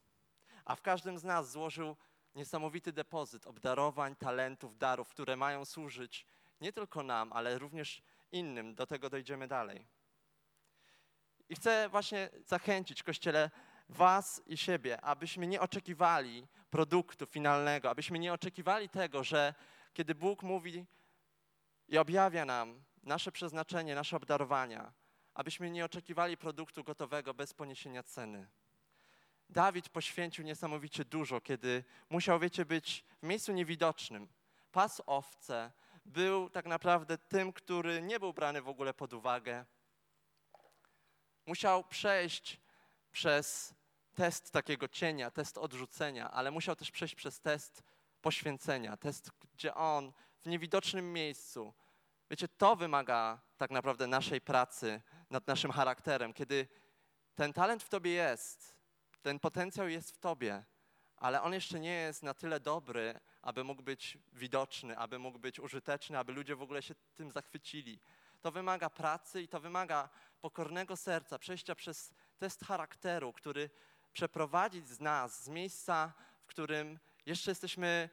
A 0.66 0.76
w 0.76 0.82
każdym 0.82 1.20
z 1.20 1.24
nas 1.24 1.52
złożył 1.52 1.96
niesamowity 2.36 2.92
depozyt 2.92 3.48
obdarowań, 3.48 4.16
talentów, 4.16 4.78
darów, 4.78 5.10
które 5.10 5.36
mają 5.36 5.66
służyć 5.66 6.26
nie 6.62 6.74
tylko 6.74 7.04
nam, 7.04 7.34
ale 7.34 7.60
również 7.60 8.02
innym. 8.32 8.76
Do 8.76 8.88
tego 8.88 9.10
dojdziemy 9.10 9.48
dalej. 9.48 9.88
I 11.50 11.56
chcę 11.56 11.90
właśnie 11.90 12.30
zachęcić 12.46 13.04
Kościele, 13.04 13.52
Was 13.90 14.42
i 14.48 14.58
siebie, 14.58 15.02
abyśmy 15.02 15.48
nie 15.48 15.62
oczekiwali 15.62 16.48
produktu 16.70 17.26
finalnego, 17.26 17.90
abyśmy 17.90 18.20
nie 18.20 18.34
oczekiwali 18.34 18.90
tego, 18.90 19.24
że 19.24 19.54
kiedy 19.94 20.16
Bóg 20.16 20.44
mówi 20.44 20.86
i 21.90 21.98
objawia 21.98 22.46
nam 22.46 22.84
nasze 23.04 23.32
przeznaczenie, 23.32 23.96
nasze 23.96 24.18
obdarowania, 24.18 24.94
abyśmy 25.34 25.70
nie 25.70 25.86
oczekiwali 25.86 26.38
produktu 26.38 26.84
gotowego 26.84 27.34
bez 27.34 27.54
poniesienia 27.54 28.04
ceny. 28.04 28.48
Dawid 29.50 29.90
poświęcił 29.90 30.46
niesamowicie 30.46 31.06
dużo, 31.06 31.42
kiedy 31.42 31.84
musiał, 32.10 32.40
wiecie, 32.40 32.66
być 32.66 33.06
w 33.24 33.26
miejscu 33.26 33.52
niewidocznym. 33.52 34.28
Pas 34.72 35.02
owce 35.06 35.72
był 36.06 36.50
tak 36.50 36.66
naprawdę 36.66 37.18
tym, 37.18 37.54
który 37.54 38.02
nie 38.02 38.20
był 38.20 38.34
brany 38.34 38.62
w 38.62 38.68
ogóle 38.68 38.94
pod 38.94 39.14
uwagę. 39.14 39.66
Musiał 41.46 41.84
przejść 41.84 42.62
przez 43.12 43.74
test 44.16 44.52
takiego 44.52 44.88
cienia, 44.88 45.32
test 45.32 45.58
odrzucenia, 45.58 46.32
ale 46.32 46.52
musiał 46.52 46.76
też 46.76 46.92
przejść 46.92 47.16
przez 47.16 47.40
test 47.40 47.84
poświęcenia, 48.22 48.98
test, 48.98 49.32
gdzie 49.54 49.76
on 49.76 50.14
w 50.42 50.46
niewidocznym 50.46 51.14
miejscu, 51.14 51.74
wiecie, 52.30 52.48
to 52.48 52.76
wymaga 52.76 53.42
tak 53.58 53.72
naprawdę 53.72 54.08
naszej 54.08 54.42
pracy 54.42 55.02
nad 55.30 55.48
naszym 55.48 55.72
charakterem, 55.72 56.34
kiedy 56.34 56.68
ten 57.36 57.54
talent 57.54 57.84
w 57.84 57.90
tobie 57.90 58.12
jest, 58.12 58.80
ten 59.22 59.40
potencjał 59.40 59.90
jest 59.90 60.12
w 60.12 60.18
tobie, 60.18 60.64
ale 61.18 61.42
on 61.42 61.54
jeszcze 61.54 61.80
nie 61.80 61.94
jest 61.94 62.24
na 62.24 62.34
tyle 62.34 62.60
dobry, 62.60 63.20
aby 63.42 63.64
mógł 63.64 63.84
być 63.84 64.18
widoczny, 64.34 64.98
aby 64.98 65.20
mógł 65.20 65.40
być 65.40 65.60
użyteczny, 65.60 66.18
aby 66.18 66.34
ludzie 66.34 66.56
w 66.56 66.62
ogóle 66.62 66.82
się 66.82 66.96
tym 67.16 67.32
zachwycili. 67.32 68.00
To 68.42 68.52
wymaga 68.52 68.90
pracy 68.90 69.42
i 69.42 69.48
to 69.48 69.60
wymaga 69.60 70.10
pokornego 70.42 70.98
serca, 70.98 71.40
przejścia 71.40 71.76
przez 71.76 72.14
test 72.38 72.66
charakteru, 72.66 73.34
który 73.34 73.70
przeprowadzić 74.14 74.88
z 74.88 75.00
nas, 75.00 75.44
z 75.44 75.50
miejsca, 75.50 76.14
w 76.42 76.46
którym 76.46 77.00
jeszcze 77.26 77.52
jesteśmy, 77.52 78.10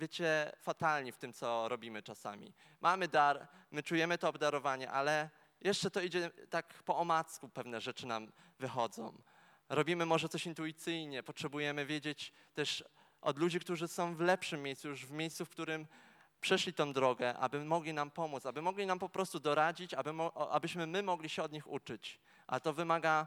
wiecie, 0.00 0.52
fatalni 0.60 1.12
w 1.12 1.18
tym, 1.18 1.32
co 1.32 1.68
robimy 1.68 2.02
czasami. 2.02 2.52
Mamy 2.80 3.08
dar, 3.08 3.48
my 3.70 3.82
czujemy 3.82 4.18
to 4.18 4.28
obdarowanie, 4.28 4.90
ale 4.90 5.30
jeszcze 5.60 5.90
to 5.90 6.00
idzie 6.00 6.30
tak 6.50 6.74
po 6.74 6.96
omacku, 6.96 7.48
pewne 7.48 7.80
rzeczy 7.80 8.06
nam 8.06 8.32
wychodzą. 8.58 9.22
Robimy 9.68 10.06
może 10.06 10.28
coś 10.28 10.46
intuicyjnie, 10.46 11.22
potrzebujemy 11.22 11.86
wiedzieć 11.86 12.32
też 12.54 12.84
od 13.20 13.38
ludzi, 13.38 13.60
którzy 13.60 13.88
są 13.88 14.14
w 14.14 14.20
lepszym 14.20 14.62
miejscu, 14.62 14.88
już 14.88 15.06
w 15.06 15.10
miejscu, 15.10 15.44
w 15.44 15.50
którym 15.50 15.86
przeszli 16.40 16.72
tą 16.72 16.92
drogę, 16.92 17.36
aby 17.38 17.64
mogli 17.64 17.92
nam 17.92 18.10
pomóc, 18.10 18.46
aby 18.46 18.62
mogli 18.62 18.86
nam 18.86 18.98
po 18.98 19.08
prostu 19.08 19.40
doradzić, 19.40 19.94
aby, 19.94 20.10
abyśmy 20.50 20.86
my 20.86 21.02
mogli 21.02 21.28
się 21.28 21.42
od 21.42 21.52
nich 21.52 21.66
uczyć. 21.66 22.20
A 22.46 22.60
to 22.60 22.72
wymaga 22.72 23.26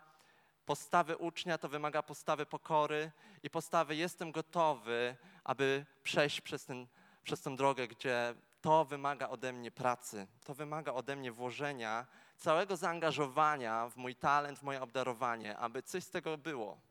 postawy 0.65 1.17
ucznia, 1.17 1.57
to 1.57 1.69
wymaga 1.69 2.03
postawy 2.03 2.45
pokory 2.45 3.11
i 3.43 3.49
postawy 3.49 3.95
jestem 3.95 4.31
gotowy, 4.31 5.15
aby 5.43 5.85
przejść 6.03 6.41
przez, 6.41 6.65
ten, 6.65 6.87
przez 7.23 7.41
tę 7.41 7.55
drogę, 7.55 7.87
gdzie 7.87 8.35
to 8.61 8.85
wymaga 8.85 9.29
ode 9.29 9.53
mnie 9.53 9.71
pracy, 9.71 10.27
to 10.45 10.53
wymaga 10.53 10.93
ode 10.93 11.15
mnie 11.15 11.31
włożenia 11.31 12.05
całego 12.37 12.77
zaangażowania 12.77 13.89
w 13.89 13.97
mój 13.97 14.15
talent, 14.15 14.59
w 14.59 14.63
moje 14.63 14.81
obdarowanie, 14.81 15.57
aby 15.57 15.83
coś 15.83 16.03
z 16.03 16.09
tego 16.09 16.37
było. 16.37 16.81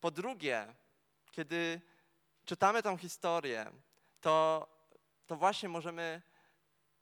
Po 0.00 0.10
drugie, 0.10 0.74
kiedy 1.30 1.80
czytamy 2.44 2.82
tą 2.82 2.96
historię, 2.96 3.72
to, 4.20 4.66
to 5.26 5.36
właśnie 5.36 5.68
możemy 5.68 6.22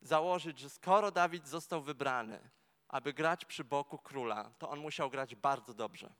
założyć, 0.00 0.58
że 0.58 0.70
skoro 0.70 1.10
Dawid 1.10 1.48
został 1.48 1.82
wybrany, 1.82 2.50
aby 2.88 3.12
grać 3.12 3.44
przy 3.44 3.64
boku 3.64 3.98
króla, 3.98 4.50
to 4.58 4.70
on 4.70 4.78
musiał 4.78 5.10
grać 5.10 5.34
bardzo 5.34 5.74
dobrze. 5.74 6.12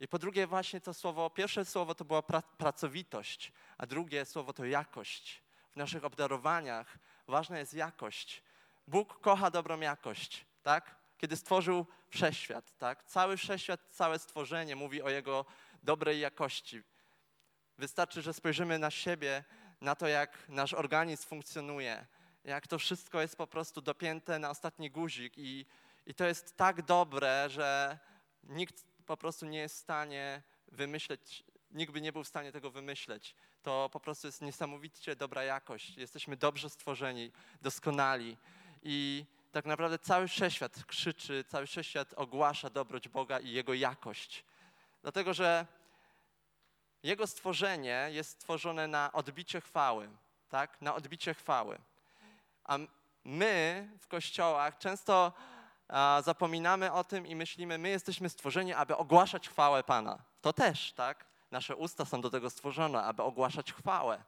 I 0.00 0.08
po 0.08 0.18
drugie, 0.18 0.46
właśnie 0.46 0.80
to 0.80 0.94
słowo, 0.94 1.30
pierwsze 1.30 1.64
słowo 1.64 1.94
to 1.94 2.04
była 2.04 2.22
pra, 2.22 2.42
pracowitość, 2.42 3.52
a 3.78 3.86
drugie 3.86 4.24
słowo 4.24 4.52
to 4.52 4.64
jakość. 4.64 5.42
W 5.72 5.76
naszych 5.76 6.04
obdarowaniach 6.04 6.98
ważna 7.26 7.58
jest 7.58 7.74
jakość. 7.74 8.42
Bóg 8.86 9.20
kocha 9.20 9.50
dobrą 9.50 9.80
jakość, 9.80 10.46
tak? 10.62 10.94
Kiedy 11.18 11.36
stworzył 11.36 11.86
wszechświat, 12.08 12.78
tak? 12.78 13.04
Cały 13.04 13.36
wszechświat, 13.36 13.80
całe 13.90 14.18
stworzenie 14.18 14.76
mówi 14.76 15.02
o 15.02 15.10
jego 15.10 15.44
dobrej 15.82 16.20
jakości. 16.20 16.82
Wystarczy, 17.78 18.22
że 18.22 18.34
spojrzymy 18.34 18.78
na 18.78 18.90
siebie, 18.90 19.44
na 19.80 19.94
to, 19.94 20.08
jak 20.08 20.48
nasz 20.48 20.74
organizm 20.74 21.28
funkcjonuje, 21.28 22.06
jak 22.44 22.66
to 22.66 22.78
wszystko 22.78 23.20
jest 23.20 23.36
po 23.36 23.46
prostu 23.46 23.80
dopięte 23.80 24.38
na 24.38 24.50
ostatni 24.50 24.90
guzik 24.90 25.38
i, 25.38 25.66
i 26.06 26.14
to 26.14 26.24
jest 26.24 26.56
tak 26.56 26.82
dobre, 26.82 27.50
że 27.50 27.98
nikt 28.44 28.84
po 29.08 29.16
prostu 29.16 29.46
nie 29.46 29.58
jest 29.58 29.74
w 29.74 29.78
stanie 29.78 30.42
wymyśleć, 30.72 31.44
nikt 31.70 31.92
by 31.92 32.00
nie 32.00 32.12
był 32.12 32.24
w 32.24 32.28
stanie 32.28 32.52
tego 32.52 32.70
wymyśleć. 32.70 33.34
To 33.62 33.90
po 33.92 34.00
prostu 34.00 34.28
jest 34.28 34.42
niesamowicie 34.42 35.16
dobra 35.16 35.42
jakość. 35.42 35.96
Jesteśmy 35.96 36.36
dobrze 36.36 36.70
stworzeni, 36.70 37.32
doskonali 37.62 38.36
i 38.82 39.24
tak 39.52 39.64
naprawdę 39.64 39.98
cały 39.98 40.28
wszechświat 40.28 40.84
krzyczy, 40.84 41.44
cały 41.48 41.66
wszechświat 41.66 42.14
ogłasza 42.14 42.70
dobroć 42.70 43.08
Boga 43.08 43.38
i 43.38 43.50
Jego 43.50 43.74
jakość. 43.74 44.44
Dlatego, 45.02 45.34
że 45.34 45.66
Jego 47.02 47.26
stworzenie 47.26 48.08
jest 48.12 48.30
stworzone 48.30 48.86
na 48.86 49.12
odbicie 49.12 49.60
chwały, 49.60 50.08
tak? 50.48 50.82
Na 50.82 50.94
odbicie 50.94 51.34
chwały. 51.34 51.78
A 52.64 52.78
my 53.24 53.88
w 54.00 54.06
kościołach 54.06 54.78
często 54.78 55.32
zapominamy 56.24 56.92
o 56.92 57.04
tym 57.04 57.26
i 57.26 57.36
myślimy, 57.36 57.78
my 57.78 57.88
jesteśmy 57.88 58.28
stworzeni, 58.28 58.72
aby 58.72 58.96
ogłaszać 58.96 59.48
chwałę 59.48 59.82
Pana. 59.82 60.18
To 60.40 60.52
też, 60.52 60.92
tak? 60.92 61.26
Nasze 61.50 61.76
usta 61.76 62.04
są 62.04 62.20
do 62.20 62.30
tego 62.30 62.50
stworzone, 62.50 63.02
aby 63.02 63.22
ogłaszać 63.22 63.72
chwałę. 63.72 64.24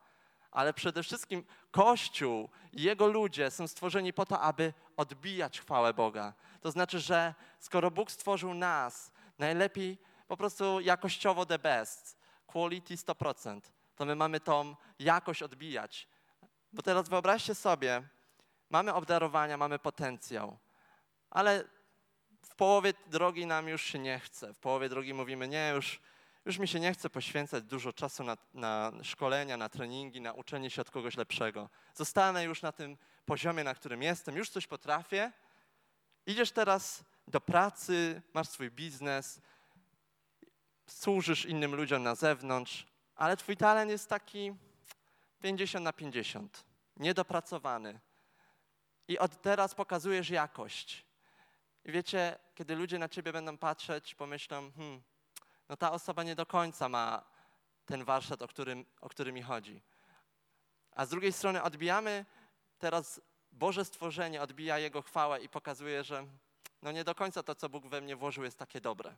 Ale 0.50 0.74
przede 0.74 1.02
wszystkim 1.02 1.44
Kościół 1.70 2.48
i 2.72 2.82
jego 2.82 3.06
ludzie 3.06 3.50
są 3.50 3.68
stworzeni 3.68 4.12
po 4.12 4.26
to, 4.26 4.40
aby 4.40 4.72
odbijać 4.96 5.60
chwałę 5.60 5.94
Boga. 5.94 6.32
To 6.60 6.70
znaczy, 6.70 7.00
że 7.00 7.34
skoro 7.60 7.90
Bóg 7.90 8.10
stworzył 8.10 8.54
nas, 8.54 9.12
najlepiej 9.38 9.98
po 10.28 10.36
prostu 10.36 10.80
jakościowo 10.80 11.46
the 11.46 11.58
best, 11.58 12.18
quality 12.46 12.94
100%, 12.94 13.60
to 13.96 14.04
my 14.04 14.14
mamy 14.16 14.40
tą 14.40 14.76
jakość 14.98 15.42
odbijać. 15.42 16.08
Bo 16.72 16.82
teraz 16.82 17.08
wyobraźcie 17.08 17.54
sobie, 17.54 18.02
mamy 18.70 18.94
obdarowania, 18.94 19.56
mamy 19.56 19.78
potencjał, 19.78 20.58
ale 21.30 21.64
w 22.42 22.54
połowie 22.54 22.92
drogi 23.06 23.46
nam 23.46 23.68
już 23.68 23.82
się 23.82 23.98
nie 23.98 24.18
chce. 24.20 24.54
W 24.54 24.58
połowie 24.58 24.88
drogi 24.88 25.14
mówimy, 25.14 25.48
nie, 25.48 25.72
już, 25.74 26.00
już 26.44 26.58
mi 26.58 26.68
się 26.68 26.80
nie 26.80 26.92
chce 26.92 27.10
poświęcać 27.10 27.64
dużo 27.64 27.92
czasu 27.92 28.24
na, 28.24 28.36
na 28.54 28.92
szkolenia, 29.02 29.56
na 29.56 29.68
treningi, 29.68 30.20
na 30.20 30.32
uczenie 30.32 30.70
się 30.70 30.82
od 30.82 30.90
kogoś 30.90 31.16
lepszego. 31.16 31.70
Zostanę 31.94 32.44
już 32.44 32.62
na 32.62 32.72
tym 32.72 32.96
poziomie, 33.26 33.64
na 33.64 33.74
którym 33.74 34.02
jestem, 34.02 34.36
już 34.36 34.50
coś 34.50 34.66
potrafię. 34.66 35.32
Idziesz 36.26 36.52
teraz 36.52 37.04
do 37.28 37.40
pracy, 37.40 38.22
masz 38.34 38.48
swój 38.48 38.70
biznes, 38.70 39.40
służysz 40.86 41.46
innym 41.46 41.74
ludziom 41.74 42.02
na 42.02 42.14
zewnątrz, 42.14 42.86
ale 43.16 43.36
twój 43.36 43.56
talent 43.56 43.90
jest 43.90 44.08
taki 44.08 44.54
50 45.40 45.84
na 45.84 45.92
50, 45.92 46.64
niedopracowany. 46.96 48.00
I 49.08 49.18
od 49.18 49.42
teraz 49.42 49.74
pokazujesz 49.74 50.30
jakość. 50.30 51.09
I 51.84 51.92
wiecie, 51.92 52.38
kiedy 52.54 52.76
ludzie 52.76 52.98
na 52.98 53.08
ciebie 53.08 53.32
będą 53.32 53.58
patrzeć, 53.58 54.14
pomyślą, 54.14 54.72
hmm, 54.72 55.02
no 55.68 55.76
ta 55.76 55.92
osoba 55.92 56.22
nie 56.22 56.34
do 56.34 56.46
końca 56.46 56.88
ma 56.88 57.24
ten 57.86 58.04
warsztat, 58.04 58.42
o 58.42 58.48
którym, 58.48 58.86
o 59.00 59.08
który 59.08 59.32
mi 59.32 59.42
chodzi. 59.42 59.82
A 60.92 61.06
z 61.06 61.08
drugiej 61.08 61.32
strony 61.32 61.62
odbijamy 61.62 62.24
teraz 62.78 63.20
Boże 63.52 63.84
stworzenie 63.84 64.42
odbija 64.42 64.78
Jego 64.78 65.02
chwałę 65.02 65.40
i 65.40 65.48
pokazuje, 65.48 66.04
że 66.04 66.26
no 66.82 66.92
nie 66.92 67.04
do 67.04 67.14
końca 67.14 67.42
to, 67.42 67.54
co 67.54 67.68
Bóg 67.68 67.86
we 67.86 68.00
mnie 68.00 68.16
włożył, 68.16 68.44
jest 68.44 68.58
takie 68.58 68.80
dobre. 68.80 69.14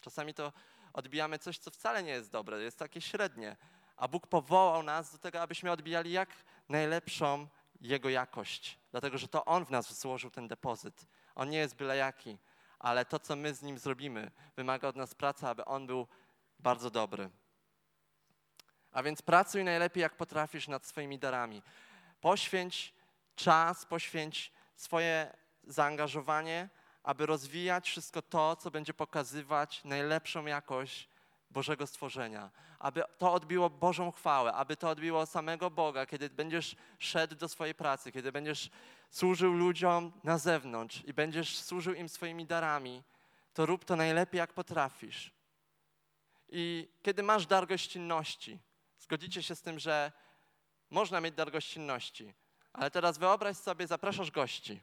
Czasami 0.00 0.34
to 0.34 0.52
odbijamy 0.92 1.38
coś, 1.38 1.58
co 1.58 1.70
wcale 1.70 2.02
nie 2.02 2.10
jest 2.10 2.30
dobre, 2.30 2.62
jest 2.62 2.78
takie 2.78 3.00
średnie. 3.00 3.56
A 3.96 4.08
Bóg 4.08 4.26
powołał 4.26 4.82
nas 4.82 5.12
do 5.12 5.18
tego, 5.18 5.40
abyśmy 5.40 5.70
odbijali 5.70 6.12
jak 6.12 6.28
najlepszą 6.68 7.48
Jego 7.80 8.08
jakość. 8.08 8.78
Dlatego, 8.90 9.18
że 9.18 9.28
to 9.28 9.44
On 9.44 9.64
w 9.64 9.70
nas 9.70 10.00
złożył 10.00 10.30
ten 10.30 10.48
depozyt. 10.48 11.06
On 11.38 11.50
nie 11.50 11.58
jest 11.58 11.76
byle 11.76 11.96
jaki, 11.96 12.38
ale 12.78 13.04
to, 13.04 13.18
co 13.18 13.36
my 13.36 13.54
z 13.54 13.62
Nim 13.62 13.78
zrobimy, 13.78 14.30
wymaga 14.56 14.88
od 14.88 14.96
nas 14.96 15.14
pracy, 15.14 15.46
aby 15.46 15.64
On 15.64 15.86
był 15.86 16.06
bardzo 16.58 16.90
dobry. 16.90 17.30
A 18.92 19.02
więc 19.02 19.22
pracuj 19.22 19.64
najlepiej, 19.64 20.00
jak 20.00 20.16
potrafisz 20.16 20.68
nad 20.68 20.86
swoimi 20.86 21.18
darami. 21.18 21.62
Poświęć 22.20 22.94
czas, 23.36 23.86
poświęć 23.86 24.52
swoje 24.76 25.36
zaangażowanie, 25.64 26.68
aby 27.02 27.26
rozwijać 27.26 27.88
wszystko 27.88 28.22
to, 28.22 28.56
co 28.56 28.70
będzie 28.70 28.94
pokazywać 28.94 29.84
najlepszą 29.84 30.46
jakość 30.46 31.08
Bożego 31.50 31.86
stworzenia, 31.86 32.50
aby 32.78 33.02
to 33.18 33.32
odbiło 33.32 33.70
Bożą 33.70 34.12
chwałę, 34.12 34.52
aby 34.52 34.76
to 34.76 34.88
odbiło 34.88 35.26
samego 35.26 35.70
Boga, 35.70 36.06
kiedy 36.06 36.30
będziesz 36.30 36.76
szedł 36.98 37.34
do 37.34 37.48
swojej 37.48 37.74
pracy, 37.74 38.12
kiedy 38.12 38.32
będziesz 38.32 38.70
służył 39.10 39.52
ludziom 39.52 40.12
na 40.24 40.38
zewnątrz 40.38 41.04
i 41.04 41.12
będziesz 41.12 41.58
służył 41.58 41.94
im 41.94 42.08
swoimi 42.08 42.46
darami, 42.46 43.02
to 43.54 43.66
rób 43.66 43.84
to 43.84 43.96
najlepiej, 43.96 44.38
jak 44.38 44.52
potrafisz. 44.52 45.32
I 46.48 46.88
kiedy 47.02 47.22
masz 47.22 47.46
dar 47.46 47.66
gościnności, 47.66 48.58
zgodzicie 48.98 49.42
się 49.42 49.54
z 49.54 49.62
tym, 49.62 49.78
że 49.78 50.12
można 50.90 51.20
mieć 51.20 51.34
dar 51.34 51.50
gościnności, 51.50 52.34
ale 52.72 52.90
teraz 52.90 53.18
wyobraź 53.18 53.56
sobie, 53.56 53.86
zapraszasz 53.86 54.30
gości 54.30 54.80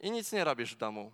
i 0.00 0.10
nic 0.10 0.32
nie 0.32 0.44
robisz 0.44 0.74
w 0.74 0.78
domu. 0.78 1.12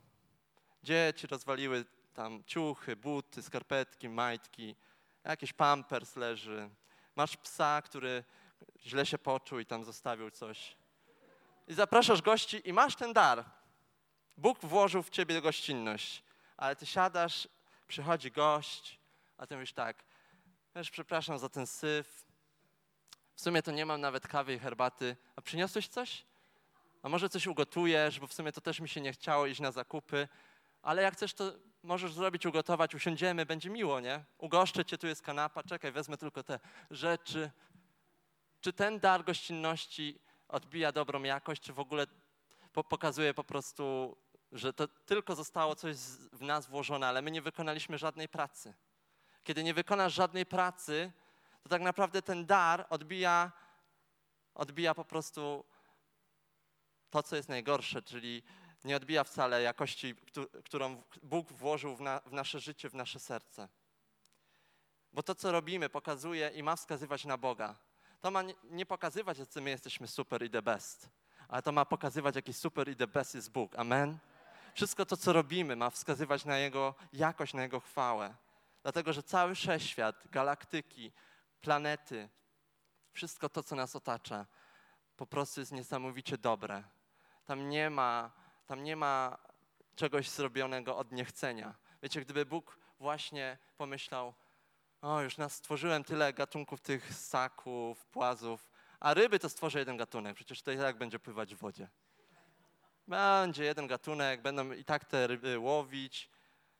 Dzieci 0.82 1.26
rozwaliły 1.26 1.84
tam 2.22 2.44
ciuchy, 2.44 2.96
buty, 2.96 3.42
skarpetki, 3.42 4.08
majtki, 4.08 4.76
jakiś 5.24 5.52
pampers 5.52 6.16
leży. 6.16 6.70
Masz 7.16 7.36
psa, 7.36 7.82
który 7.82 8.24
źle 8.80 9.06
się 9.06 9.18
poczuł 9.18 9.58
i 9.58 9.66
tam 9.66 9.84
zostawił 9.84 10.30
coś. 10.30 10.76
I 11.68 11.74
zapraszasz 11.74 12.22
gości 12.22 12.68
i 12.68 12.72
masz 12.72 12.96
ten 12.96 13.12
dar. 13.12 13.44
Bóg 14.36 14.58
włożył 14.60 15.02
w 15.02 15.10
ciebie 15.10 15.40
gościnność, 15.40 16.22
ale 16.56 16.76
ty 16.76 16.86
siadasz, 16.86 17.48
przychodzi 17.88 18.30
gość, 18.30 19.00
a 19.38 19.46
ty 19.46 19.54
mówisz 19.54 19.72
tak, 19.72 20.04
wiesz, 20.76 20.90
przepraszam 20.90 21.38
za 21.38 21.48
ten 21.48 21.66
syf, 21.66 22.24
w 23.34 23.40
sumie 23.40 23.62
to 23.62 23.72
nie 23.72 23.86
mam 23.86 24.00
nawet 24.00 24.28
kawy 24.28 24.54
i 24.54 24.58
herbaty, 24.58 25.16
a 25.36 25.40
przyniosłeś 25.42 25.88
coś? 25.88 26.24
A 27.02 27.08
może 27.08 27.28
coś 27.28 27.46
ugotujesz, 27.46 28.20
bo 28.20 28.26
w 28.26 28.32
sumie 28.32 28.52
to 28.52 28.60
też 28.60 28.80
mi 28.80 28.88
się 28.88 29.00
nie 29.00 29.12
chciało 29.12 29.46
iść 29.46 29.60
na 29.60 29.72
zakupy, 29.72 30.28
ale 30.82 31.02
jak 31.02 31.14
chcesz, 31.14 31.34
to 31.34 31.52
możesz 31.82 32.12
zrobić, 32.12 32.46
ugotować, 32.46 32.94
usiądziemy, 32.94 33.46
będzie 33.46 33.70
miło, 33.70 34.00
nie? 34.00 34.24
Ugoszczę 34.38 34.84
cię, 34.84 34.98
tu 34.98 35.06
jest 35.06 35.22
kanapa, 35.22 35.62
czekaj, 35.62 35.92
wezmę 35.92 36.16
tylko 36.16 36.42
te 36.42 36.60
rzeczy. 36.90 37.50
Czy 38.60 38.72
ten 38.72 39.00
dar 39.00 39.24
gościnności 39.24 40.18
odbija 40.48 40.92
dobrą 40.92 41.22
jakość, 41.22 41.62
czy 41.62 41.72
w 41.72 41.78
ogóle 41.78 42.06
po 42.72 42.84
pokazuje 42.84 43.34
po 43.34 43.44
prostu, 43.44 44.16
że 44.52 44.72
to 44.72 44.88
tylko 44.88 45.34
zostało 45.34 45.74
coś 45.74 45.96
w 46.32 46.42
nas 46.42 46.66
włożone, 46.66 47.06
ale 47.06 47.22
my 47.22 47.30
nie 47.30 47.42
wykonaliśmy 47.42 47.98
żadnej 47.98 48.28
pracy. 48.28 48.74
Kiedy 49.44 49.64
nie 49.64 49.74
wykonasz 49.74 50.14
żadnej 50.14 50.46
pracy, 50.46 51.12
to 51.62 51.68
tak 51.68 51.82
naprawdę 51.82 52.22
ten 52.22 52.46
dar 52.46 52.86
odbija, 52.90 53.52
odbija 54.54 54.94
po 54.94 55.04
prostu 55.04 55.64
to, 57.10 57.22
co 57.22 57.36
jest 57.36 57.48
najgorsze, 57.48 58.02
czyli 58.02 58.42
nie 58.84 58.96
odbija 58.96 59.24
wcale 59.24 59.62
jakości, 59.62 60.14
którą 60.64 61.02
Bóg 61.22 61.52
włożył 61.52 61.96
w, 61.96 62.00
na, 62.00 62.20
w 62.20 62.32
nasze 62.32 62.60
życie, 62.60 62.90
w 62.90 62.94
nasze 62.94 63.20
serce. 63.20 63.68
Bo 65.12 65.22
to, 65.22 65.34
co 65.34 65.52
robimy, 65.52 65.88
pokazuje 65.88 66.48
i 66.48 66.62
ma 66.62 66.76
wskazywać 66.76 67.24
na 67.24 67.38
Boga. 67.38 67.76
To 68.20 68.30
ma 68.30 68.42
nie 68.64 68.86
pokazywać, 68.86 69.36
że 69.36 69.60
my 69.60 69.70
jesteśmy 69.70 70.06
super 70.06 70.42
i 70.42 70.50
the 70.50 70.62
best, 70.62 71.08
ale 71.48 71.62
to 71.62 71.72
ma 71.72 71.84
pokazywać, 71.84 72.36
jaki 72.36 72.52
super 72.52 72.88
i 72.88 72.96
the 72.96 73.06
best 73.06 73.34
jest 73.34 73.52
Bóg. 73.52 73.76
Amen? 73.76 74.18
Wszystko 74.74 75.06
to, 75.06 75.16
co 75.16 75.32
robimy, 75.32 75.76
ma 75.76 75.90
wskazywać 75.90 76.44
na 76.44 76.58
Jego 76.58 76.94
jakość, 77.12 77.54
na 77.54 77.62
Jego 77.62 77.80
chwałę. 77.80 78.34
Dlatego, 78.82 79.12
że 79.12 79.22
cały 79.22 79.54
wszechświat, 79.54 80.28
galaktyki, 80.30 81.12
planety, 81.60 82.28
wszystko 83.12 83.48
to, 83.48 83.62
co 83.62 83.76
nas 83.76 83.96
otacza, 83.96 84.46
po 85.16 85.26
prostu 85.26 85.60
jest 85.60 85.72
niesamowicie 85.72 86.38
dobre. 86.38 86.82
Tam 87.44 87.68
nie 87.68 87.90
ma, 87.90 88.30
tam 88.70 88.84
nie 88.84 88.96
ma 88.96 89.38
czegoś 89.96 90.28
zrobionego 90.28 90.96
od 90.96 91.12
niechcenia. 91.12 91.74
Wiecie, 92.02 92.20
gdyby 92.20 92.46
Bóg 92.46 92.78
właśnie 92.98 93.58
pomyślał, 93.76 94.34
o, 95.00 95.20
już 95.20 95.38
nas 95.38 95.54
stworzyłem 95.54 96.04
tyle 96.04 96.32
gatunków 96.32 96.80
tych 96.80 97.14
ssaków, 97.14 98.06
płazów, 98.06 98.70
a 99.00 99.14
ryby 99.14 99.38
to 99.38 99.48
stworzę 99.48 99.78
jeden 99.78 99.96
gatunek, 99.96 100.34
przecież 100.34 100.62
to 100.62 100.72
i 100.72 100.76
tak 100.76 100.98
będzie 100.98 101.18
pływać 101.18 101.54
w 101.54 101.58
wodzie. 101.58 101.88
Będzie 103.08 103.64
jeden 103.64 103.86
gatunek, 103.86 104.42
będą 104.42 104.72
i 104.72 104.84
tak 104.84 105.04
te 105.04 105.26
ryby 105.26 105.58
łowić. 105.58 106.30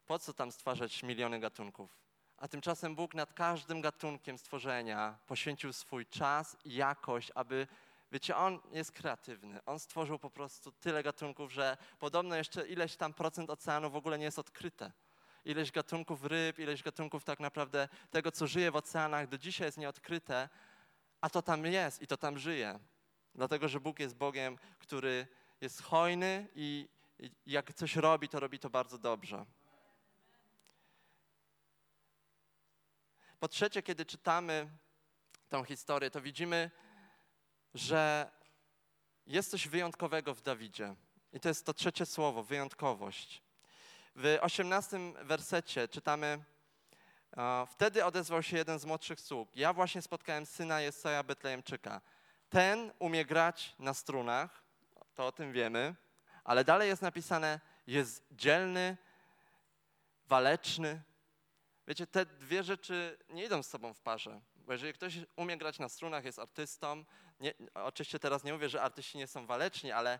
Po 0.06 0.18
co 0.18 0.32
tam 0.32 0.52
stwarzać 0.52 1.02
miliony 1.02 1.40
gatunków? 1.40 1.98
A 2.36 2.48
tymczasem 2.48 2.96
Bóg 2.96 3.14
nad 3.14 3.34
każdym 3.34 3.80
gatunkiem 3.80 4.38
stworzenia 4.38 5.18
poświęcił 5.26 5.72
swój 5.72 6.06
czas 6.06 6.56
i 6.64 6.74
jakość, 6.74 7.32
aby 7.34 7.66
Wiecie, 8.12 8.36
on 8.36 8.60
jest 8.72 8.92
kreatywny. 8.92 9.64
On 9.66 9.78
stworzył 9.78 10.18
po 10.18 10.30
prostu 10.30 10.72
tyle 10.72 11.02
gatunków, 11.02 11.52
że 11.52 11.76
podobno 11.98 12.36
jeszcze 12.36 12.68
ileś 12.68 12.96
tam 12.96 13.14
procent 13.14 13.50
oceanu 13.50 13.90
w 13.90 13.96
ogóle 13.96 14.18
nie 14.18 14.24
jest 14.24 14.38
odkryte. 14.38 14.92
Ileś 15.44 15.70
gatunków 15.70 16.24
ryb, 16.24 16.58
ileś 16.58 16.82
gatunków 16.82 17.24
tak 17.24 17.40
naprawdę 17.40 17.88
tego, 18.10 18.32
co 18.32 18.46
żyje 18.46 18.70
w 18.70 18.76
oceanach, 18.76 19.28
do 19.28 19.38
dzisiaj 19.38 19.68
jest 19.68 19.78
nieodkryte, 19.78 20.48
a 21.20 21.30
to 21.30 21.42
tam 21.42 21.66
jest 21.66 22.02
i 22.02 22.06
to 22.06 22.16
tam 22.16 22.38
żyje. 22.38 22.78
Dlatego, 23.34 23.68
że 23.68 23.80
Bóg 23.80 23.98
jest 23.98 24.16
Bogiem, 24.16 24.58
który 24.78 25.26
jest 25.60 25.82
hojny 25.82 26.48
i, 26.54 26.88
jak 27.46 27.74
coś 27.74 27.96
robi, 27.96 28.28
to 28.28 28.40
robi 28.40 28.58
to 28.58 28.70
bardzo 28.70 28.98
dobrze. 28.98 29.46
Po 33.40 33.48
trzecie, 33.48 33.82
kiedy 33.82 34.06
czytamy 34.06 34.70
tą 35.48 35.64
historię, 35.64 36.10
to 36.10 36.20
widzimy, 36.20 36.70
że 37.74 38.30
jest 39.26 39.50
coś 39.50 39.68
wyjątkowego 39.68 40.34
w 40.34 40.42
Dawidzie. 40.42 40.94
I 41.32 41.40
to 41.40 41.48
jest 41.48 41.66
to 41.66 41.74
trzecie 41.74 42.06
słowo, 42.06 42.42
wyjątkowość. 42.42 43.42
W 44.16 44.38
osiemnastym 44.40 45.14
wersecie 45.22 45.88
czytamy, 45.88 46.44
wtedy 47.70 48.04
odezwał 48.04 48.42
się 48.42 48.56
jeden 48.56 48.78
z 48.78 48.84
młodszych 48.84 49.20
sług. 49.20 49.56
Ja 49.56 49.72
właśnie 49.72 50.02
spotkałem 50.02 50.46
syna 50.46 50.80
Jesaja 50.80 51.22
Betlejemczyka. 51.22 52.00
Ten 52.48 52.92
umie 52.98 53.24
grać 53.24 53.74
na 53.78 53.94
strunach, 53.94 54.62
to 55.14 55.26
o 55.26 55.32
tym 55.32 55.52
wiemy, 55.52 55.94
ale 56.44 56.64
dalej 56.64 56.88
jest 56.88 57.02
napisane, 57.02 57.60
jest 57.86 58.24
dzielny, 58.30 58.96
waleczny. 60.26 61.02
Wiecie, 61.88 62.06
te 62.06 62.26
dwie 62.26 62.62
rzeczy 62.62 63.18
nie 63.28 63.44
idą 63.44 63.62
z 63.62 63.68
sobą 63.68 63.94
w 63.94 64.00
parze. 64.00 64.40
Bo 64.56 64.72
jeżeli 64.72 64.92
ktoś 64.92 65.14
umie 65.36 65.56
grać 65.56 65.78
na 65.78 65.88
strunach, 65.88 66.24
jest 66.24 66.38
artystą, 66.38 67.04
nie, 67.40 67.54
oczywiście 67.74 68.18
teraz 68.18 68.44
nie 68.44 68.52
mówię, 68.52 68.68
że 68.68 68.82
artyści 68.82 69.18
nie 69.18 69.26
są 69.26 69.46
waleczni, 69.46 69.92
ale 69.92 70.18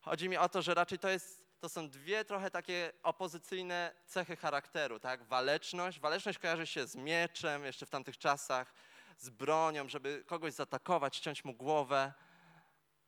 chodzi 0.00 0.28
mi 0.28 0.36
o 0.36 0.48
to, 0.48 0.62
że 0.62 0.74
raczej 0.74 0.98
to, 0.98 1.08
jest, 1.08 1.44
to 1.60 1.68
są 1.68 1.88
dwie 1.88 2.24
trochę 2.24 2.50
takie 2.50 2.92
opozycyjne 3.02 3.94
cechy 4.06 4.36
charakteru, 4.36 5.00
tak? 5.00 5.24
Waleczność. 5.24 6.00
Waleczność 6.00 6.38
kojarzy 6.38 6.66
się 6.66 6.86
z 6.86 6.96
mieczem, 6.96 7.64
jeszcze 7.64 7.86
w 7.86 7.90
tamtych 7.90 8.18
czasach, 8.18 8.72
z 9.18 9.30
bronią, 9.30 9.88
żeby 9.88 10.24
kogoś 10.26 10.52
zaatakować, 10.52 11.16
ściąć 11.16 11.44
mu 11.44 11.54
głowę. 11.54 12.12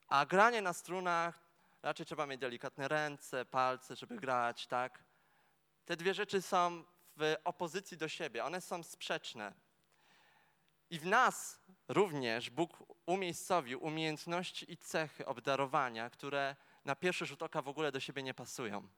A 0.08 0.26
granie 0.26 0.62
na 0.62 0.72
strunach, 0.72 1.38
raczej 1.82 2.06
trzeba 2.06 2.26
mieć 2.26 2.40
delikatne 2.40 2.88
ręce, 2.88 3.44
palce, 3.44 3.96
żeby 3.96 4.16
grać, 4.16 4.66
tak? 4.66 4.98
Te 5.84 5.96
dwie 5.96 6.14
rzeczy 6.14 6.42
są 6.42 6.84
w 7.16 7.36
opozycji 7.44 7.96
do 7.96 8.08
siebie, 8.08 8.44
one 8.44 8.60
są 8.60 8.82
sprzeczne. 8.82 9.52
I 10.90 10.98
w 10.98 11.06
nas 11.06 11.60
również 11.88 12.50
Bóg 12.50 12.84
umiejscowił 13.06 13.84
umiejętności 13.84 14.72
i 14.72 14.76
cechy 14.76 15.26
obdarowania, 15.26 16.10
które 16.10 16.56
na 16.84 16.96
pierwszy 16.96 17.26
rzut 17.26 17.42
oka 17.42 17.62
w 17.62 17.68
ogóle 17.68 17.92
do 17.92 18.00
siebie 18.00 18.22
nie 18.22 18.34
pasują. 18.34 18.88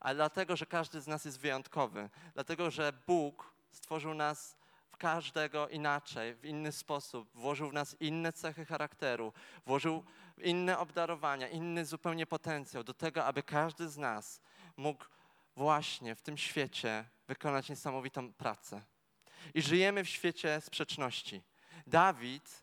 Ale 0.00 0.14
dlatego, 0.14 0.56
że 0.56 0.66
każdy 0.66 1.00
z 1.00 1.06
nas 1.06 1.24
jest 1.24 1.40
wyjątkowy, 1.40 2.10
dlatego, 2.34 2.70
że 2.70 2.92
Bóg 3.06 3.54
stworzył 3.70 4.14
nas 4.14 4.56
w 4.88 4.96
każdego 4.96 5.68
inaczej, 5.68 6.34
w 6.34 6.44
inny 6.44 6.72
sposób, 6.72 7.30
włożył 7.34 7.70
w 7.70 7.72
nas 7.72 7.96
inne 8.00 8.32
cechy 8.32 8.64
charakteru, 8.64 9.32
włożył 9.66 10.04
inne 10.38 10.78
obdarowania, 10.78 11.48
inny 11.48 11.84
zupełnie 11.84 12.26
potencjał 12.26 12.84
do 12.84 12.94
tego, 12.94 13.24
aby 13.24 13.42
każdy 13.42 13.88
z 13.88 13.98
nas 13.98 14.40
mógł 14.76 15.04
właśnie 15.56 16.14
w 16.14 16.22
tym 16.22 16.38
świecie 16.38 17.04
wykonać 17.28 17.68
niesamowitą 17.68 18.32
pracę. 18.32 18.82
I 19.54 19.62
żyjemy 19.62 20.04
w 20.04 20.08
świecie 20.08 20.60
sprzeczności. 20.60 21.42
Dawid 21.86 22.62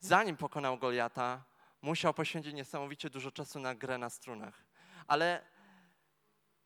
zanim 0.00 0.36
pokonał 0.36 0.78
Goliata, 0.78 1.44
musiał 1.82 2.14
poświęcić 2.14 2.54
niesamowicie 2.54 3.10
dużo 3.10 3.30
czasu 3.30 3.60
na 3.60 3.74
grę 3.74 3.98
na 3.98 4.10
strunach. 4.10 4.64
Ale 5.06 5.44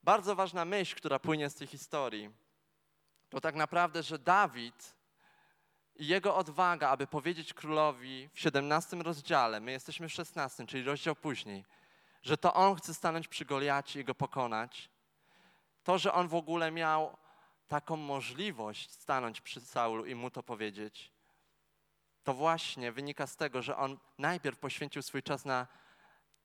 bardzo 0.02 0.35
ważna 0.35 0.64
myśl, 0.64 0.96
która 0.96 1.18
płynie 1.18 1.50
z 1.50 1.54
tej 1.54 1.66
historii, 1.66 2.30
to 3.30 3.40
tak 3.40 3.54
naprawdę, 3.54 4.02
że 4.02 4.18
Dawid 4.18 4.94
i 5.96 6.07
jego 6.07 6.37
odwaga, 6.37 6.88
aby 6.88 7.07
powiedzieć 7.07 7.54
królowi 7.54 8.28
w 8.33 8.40
17 8.40 8.96
rozdziale, 8.96 9.61
my 9.61 9.72
jesteśmy 9.72 10.09
w 10.09 10.12
16, 10.12 10.66
czyli 10.66 10.85
rozdział 10.85 11.16
później, 11.16 11.64
że 12.22 12.37
to 12.37 12.54
on 12.54 12.76
chce 12.76 12.94
stanąć 12.94 13.28
przy 13.28 13.44
Goliacie 13.44 14.00
i 14.00 14.04
go 14.04 14.14
pokonać, 14.14 14.90
to, 15.85 15.98
że 15.98 16.12
on 16.12 16.28
w 16.28 16.35
ogóle 16.35 16.70
miał 16.70 17.16
taką 17.68 17.96
możliwość 17.96 18.90
stanąć 18.90 19.40
przy 19.40 19.61
Saulu 19.61 20.07
i 20.07 20.14
mu 20.14 20.31
to 20.31 20.42
powiedzieć, 20.42 21.12
to 22.24 22.35
właśnie 22.35 22.92
wynika 22.92 23.27
z 23.27 23.37
tego, 23.37 23.62
że 23.62 23.77
on 23.77 23.98
najpierw 24.18 24.59
poświęcił 24.59 25.03
swój 25.03 25.22
czas 25.22 25.44
na, 25.44 25.66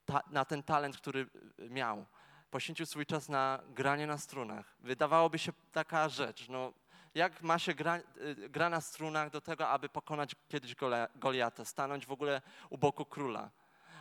ta, 0.05 0.21
na 0.32 0.45
ten 0.45 0.63
talent, 0.63 0.97
który 0.97 1.29
miał. 1.69 2.05
Poświęcił 2.51 2.86
swój 2.86 3.05
czas 3.05 3.29
na 3.29 3.60
granie 3.69 4.08
na 4.08 4.17
strunach. 4.17 4.75
Wydawałoby 4.79 5.39
się 5.39 5.51
taka 5.71 6.10
rzecz, 6.10 6.49
no 6.49 6.73
jak 7.15 7.41
ma 7.41 7.60
się 7.60 7.73
gra, 7.73 7.97
y, 7.97 8.49
gra 8.49 8.69
na 8.69 8.82
strunach 8.82 9.29
do 9.29 9.41
tego, 9.41 9.69
aby 9.69 9.89
pokonać 9.89 10.36
kiedyś 10.47 10.75
Goliata, 11.15 11.65
stanąć 11.65 12.05
w 12.05 12.12
ogóle 12.12 12.41
u 12.69 12.77
boku 12.77 13.05
króla. 13.05 13.49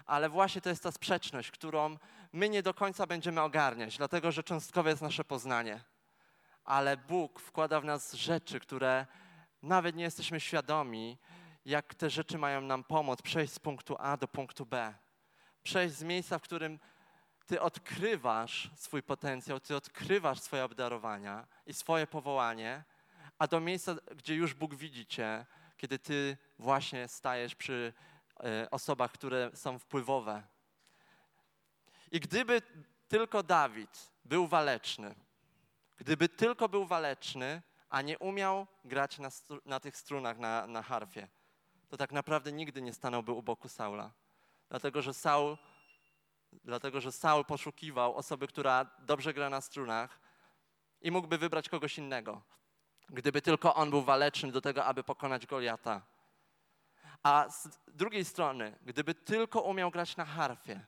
Ale 0.07 0.29
właśnie 0.29 0.61
to 0.61 0.69
jest 0.69 0.83
ta 0.83 0.93
sprzeczność, 0.93 1.51
którą 1.51 1.97
my 2.33 2.49
nie 2.49 2.63
do 2.63 2.75
końca 2.75 3.07
będziemy 3.07 3.41
ogarniać, 3.41 3.97
dlatego 3.97 4.33
że 4.33 4.43
cząstkowe 4.43 4.91
jest 4.91 5.03
nasze 5.03 5.25
poznanie. 5.25 5.85
Ale 6.69 6.97
Bóg 6.97 7.41
wkłada 7.41 7.81
w 7.81 7.85
nas 7.85 8.13
rzeczy, 8.13 8.61
które 8.61 9.07
nawet 9.63 9.97
nie 9.97 10.05
jesteśmy 10.05 10.41
świadomi, 10.41 11.19
jak 11.65 11.95
te 11.95 12.11
rzeczy 12.11 12.39
mają 12.39 12.61
nam 12.61 12.85
pomóc 12.85 13.23
przejść 13.23 13.53
z 13.53 13.59
punktu 13.59 13.97
A 13.99 14.17
do 14.17 14.29
punktu 14.29 14.67
B. 14.67 14.95
Przejść 15.63 15.95
z 15.95 16.03
miejsca, 16.03 16.39
w 16.39 16.43
którym 16.43 16.79
ty 17.47 17.61
odkrywasz 17.61 18.71
swój 18.75 19.03
potencjał, 19.03 19.61
ty 19.61 19.77
odkrywasz 19.77 20.41
swoje 20.41 20.65
obdarowania 20.65 21.47
i 21.67 21.75
swoje 21.75 22.07
powołanie, 22.07 22.85
a 23.39 23.47
do 23.47 23.61
miejsca, 23.61 23.95
gdzie 24.17 24.35
już 24.35 24.55
Bóg 24.55 24.75
widzi 24.75 25.07
cię, 25.07 25.47
kiedy 25.77 25.99
ty 25.99 26.37
właśnie 26.59 27.09
stajesz 27.09 27.55
przy 27.55 27.93
e, 28.45 28.71
osobach, 28.71 29.13
które 29.13 29.51
są 29.55 29.79
wpływowe. 29.79 30.43
I 32.11 32.21
gdyby 32.21 32.63
tylko 33.09 33.43
Dawid 33.43 34.13
był 34.25 34.47
waleczny, 34.47 35.15
gdyby 35.99 36.29
tylko 36.29 36.69
był 36.69 36.87
waleczny, 36.87 37.63
a 37.91 38.03
nie 38.03 38.19
umiał 38.19 38.67
grać 38.85 39.19
na, 39.19 39.29
na 39.65 39.81
tych 39.81 39.97
strunach 39.97 40.39
na, 40.39 40.67
na 40.67 40.83
harfie, 40.83 41.29
to 41.89 41.97
tak 41.97 42.13
naprawdę 42.13 42.53
nigdy 42.53 42.83
nie 42.83 42.93
stanąłby 42.93 43.33
u 43.33 43.43
boku 43.43 43.69
Saula. 43.69 44.13
Dlatego, 44.69 45.03
że 45.03 45.15
Saul, 45.15 45.57
dlatego, 46.65 47.01
że 47.01 47.13
Saul 47.13 47.45
poszukiwał 47.45 48.17
osoby, 48.17 48.47
która 48.47 48.87
dobrze 48.99 49.35
gra 49.35 49.51
na 49.51 49.61
strunach 49.61 50.21
i 51.01 51.11
mógłby 51.11 51.39
wybrać 51.39 51.69
kogoś 51.69 51.99
innego, 51.99 52.43
gdyby 53.09 53.43
tylko 53.43 53.75
on 53.75 53.91
był 53.91 54.03
waleczny 54.03 54.53
do 54.53 54.61
tego, 54.61 54.85
aby 54.85 55.05
pokonać 55.05 55.47
Goliata. 55.47 56.03
A 57.23 57.51
z 57.51 57.69
drugiej 57.89 58.25
strony, 58.25 58.79
gdyby 58.83 59.15
tylko 59.15 59.61
umiał 59.61 59.91
grać 59.91 60.17
na 60.17 60.25
harfie, 60.25 60.87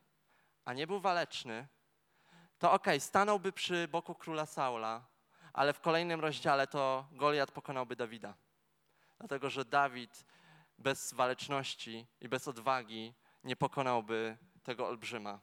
a 0.65 0.73
nie 0.73 0.87
był 0.87 1.01
waleczny, 1.01 1.69
to 2.61 2.73
okej, 2.73 2.95
okay, 2.95 3.01
stanąłby 3.01 3.53
przy 3.53 3.89
boku 3.89 4.15
króla 4.15 4.47
Saula, 4.47 5.07
ale 5.53 5.73
w 5.73 5.81
kolejnym 5.81 6.21
rozdziale 6.21 6.67
to 6.67 7.07
Goliat 7.13 7.51
pokonałby 7.51 7.97
Dawida. 7.97 8.35
Dlatego, 9.19 9.51
że 9.51 9.65
Dawid 9.65 10.25
bez 10.79 11.15
waleczności 11.15 12.07
i 12.21 12.29
bez 12.29 12.49
odwagi 12.49 13.15
nie 13.45 13.57
pokonałby 13.57 14.37
tego 14.63 14.87
olbrzyma. 14.89 15.41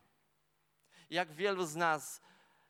Jak 1.10 1.32
wielu 1.32 1.66
z 1.66 1.76
nas 1.76 2.22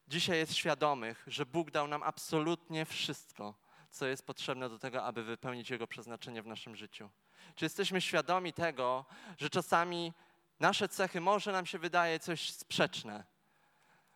dzisiaj 0.08 0.38
jest 0.38 0.56
świadomych, 0.56 1.24
że 1.28 1.46
Bóg 1.46 1.72
dał 1.72 1.88
nam 1.88 2.04
absolutnie 2.04 2.86
wszystko, 2.86 3.54
co 3.90 4.06
jest 4.06 4.26
potrzebne 4.26 4.70
do 4.70 4.80
tego, 4.80 5.04
aby 5.04 5.24
wypełnić 5.24 5.70
Jego 5.70 5.88
przeznaczenie 5.88 6.42
w 6.42 6.48
naszym 6.48 6.76
życiu? 6.76 7.10
Czy 7.56 7.66
jesteśmy 7.66 8.02
świadomi 8.02 8.54
tego, 8.54 9.06
że 9.38 9.50
czasami 9.50 10.14
nasze 10.60 10.90
cechy 10.90 11.22
może 11.22 11.52
nam 11.52 11.66
się 11.66 11.80
wydaje 11.80 12.20
coś 12.20 12.52
sprzeczne? 12.52 13.37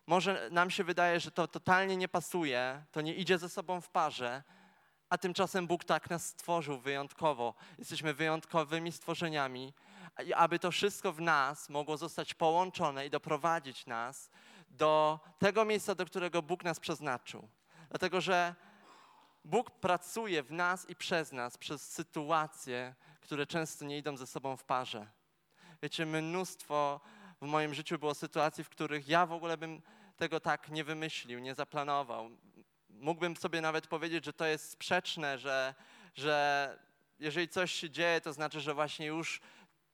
Może 0.06 0.48
nam 0.50 0.70
się 0.70 0.84
wydaje, 0.84 1.20
że 1.20 1.30
to 1.30 1.48
totalnie 1.48 1.96
nie 1.96 2.08
pasuje, 2.08 2.84
to 2.92 3.00
nie 3.00 3.14
idzie 3.14 3.38
ze 3.38 3.48
sobą 3.48 3.80
w 3.80 3.88
parze, 3.90 4.42
a 5.10 5.18
tymczasem 5.18 5.66
Bóg 5.66 5.84
tak 5.84 6.10
nas 6.10 6.26
stworzył 6.26 6.78
wyjątkowo. 6.78 7.54
Jesteśmy 7.78 8.14
wyjątkowymi 8.14 8.92
stworzeniami, 8.92 9.74
aby 10.36 10.58
to 10.58 10.70
wszystko 10.70 11.12
w 11.12 11.20
nas 11.20 11.68
mogło 11.68 11.96
zostać 11.96 12.34
połączone 12.34 13.06
i 13.06 13.10
doprowadzić 13.10 13.86
nas 13.86 14.30
do 14.70 15.20
tego 15.38 15.64
miejsca, 15.64 15.94
do 15.94 16.06
którego 16.06 16.42
Bóg 16.42 16.64
nas 16.64 16.80
przeznaczył. 16.80 17.48
Dlatego, 17.90 18.20
że 18.20 18.54
Bóg 19.44 19.70
pracuje 19.70 20.42
w 20.42 20.52
nas 20.52 20.90
i 20.90 20.96
przez 20.96 21.32
nas, 21.32 21.58
przez 21.58 21.92
sytuacje, 21.92 22.94
które 23.20 23.46
często 23.46 23.84
nie 23.84 23.98
idą 23.98 24.16
ze 24.16 24.26
sobą 24.26 24.56
w 24.56 24.64
parze. 24.64 25.06
Wiecie, 25.82 26.06
mnóstwo 26.06 27.00
w 27.42 27.46
moim 27.46 27.74
życiu 27.74 27.98
było 27.98 28.14
sytuacji, 28.14 28.64
w 28.64 28.68
których 28.68 29.08
ja 29.08 29.26
w 29.26 29.32
ogóle 29.32 29.56
bym 29.56 29.82
tego 30.16 30.40
tak 30.40 30.68
nie 30.68 30.84
wymyślił, 30.84 31.38
nie 31.38 31.54
zaplanował 31.54 32.30
mógłbym 33.02 33.36
sobie 33.36 33.60
nawet 33.60 33.86
powiedzieć, 33.86 34.24
że 34.24 34.32
to 34.32 34.46
jest 34.46 34.70
sprzeczne, 34.70 35.38
że, 35.38 35.74
że 36.14 36.78
jeżeli 37.18 37.48
coś 37.48 37.72
się 37.72 37.90
dzieje, 37.90 38.20
to 38.20 38.32
znaczy, 38.32 38.60
że 38.60 38.74
właśnie 38.74 39.06
już 39.06 39.40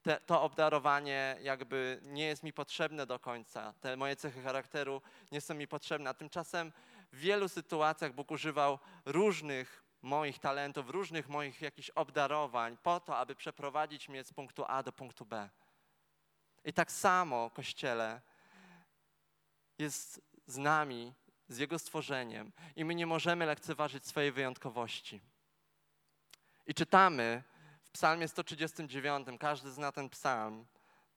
te, 0.03 0.21
to 0.21 0.43
obdarowanie 0.43 1.37
jakby 1.43 2.01
nie 2.03 2.25
jest 2.25 2.43
mi 2.43 2.53
potrzebne 2.53 3.07
do 3.07 3.19
końca. 3.19 3.75
Te 3.81 3.97
moje 3.97 4.17
cechy 4.17 4.43
charakteru 4.43 5.03
nie 5.33 5.41
są 5.41 5.55
mi 5.55 5.69
potrzebne. 5.69 6.11
A 6.11 6.15
tymczasem 6.15 6.73
w 7.13 7.19
wielu 7.19 7.49
sytuacjach 7.49 8.13
Bóg 8.13 8.31
używał 8.31 8.79
różnych 9.05 9.85
moich 10.03 10.39
talentów, 10.39 10.91
różnych 10.91 11.29
moich 11.29 11.63
jakichś 11.63 11.91
obdarowań 11.91 12.77
po 12.83 13.01
to, 13.01 13.17
aby 13.17 13.35
przeprowadzić 13.35 14.09
mnie 14.09 14.25
z 14.25 14.33
punktu 14.33 14.65
A 14.69 14.83
do 14.83 14.93
punktu 14.93 15.25
B. 15.25 15.49
I 16.65 16.73
tak 16.73 16.93
samo, 16.93 17.51
Kościele, 17.51 18.21
jest 19.79 20.21
z 20.47 20.57
nami 20.57 21.15
z 21.49 21.59
Jego 21.59 21.79
stworzeniem 21.79 22.53
i 22.77 22.85
my 22.85 22.95
nie 22.95 23.07
możemy 23.07 23.47
lekceważyć 23.47 24.07
swojej 24.07 24.33
wyjątkowości. 24.33 25.21
I 26.67 26.75
czytamy 26.75 27.43
w 27.83 27.91
Psalmie 27.91 28.29
139, 28.29 29.29
każdy 29.41 29.71
zna 29.71 29.93
ten 29.93 30.09
psalm, 30.09 30.67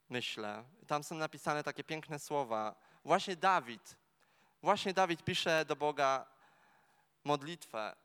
myślę. 0.10 0.63
Tam 0.88 1.04
są 1.04 1.15
napisane 1.15 1.63
takie 1.63 1.84
piękne 1.84 2.19
słowa. 2.19 2.75
Właśnie 3.06 3.36
Dawid, 3.36 3.97
właśnie 4.63 4.93
Dawid 4.93 5.23
pisze 5.23 5.65
do 5.65 5.75
Boga 5.75 6.25
modlitwę 7.23 7.95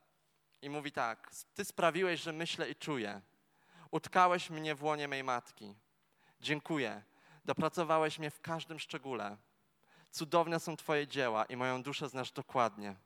i 0.62 0.70
mówi 0.70 0.92
tak: 0.92 1.30
Ty 1.54 1.64
sprawiłeś, 1.64 2.20
że 2.20 2.32
myślę 2.32 2.70
i 2.70 2.74
czuję. 2.74 3.20
Utkałeś 3.90 4.50
mnie 4.50 4.74
w 4.74 4.82
łonie 4.82 5.08
mej 5.08 5.24
matki. 5.24 5.74
Dziękuję. 6.40 7.02
Dopracowałeś 7.46 8.18
mnie 8.18 8.30
w 8.30 8.40
każdym 8.40 8.78
szczególe. 8.78 9.36
Cudowne 10.10 10.60
są 10.60 10.76
Twoje 10.76 11.06
dzieła 11.06 11.44
i 11.44 11.56
moją 11.56 11.82
duszę 11.82 12.08
znasz 12.08 12.32
dokładnie. 12.32 12.96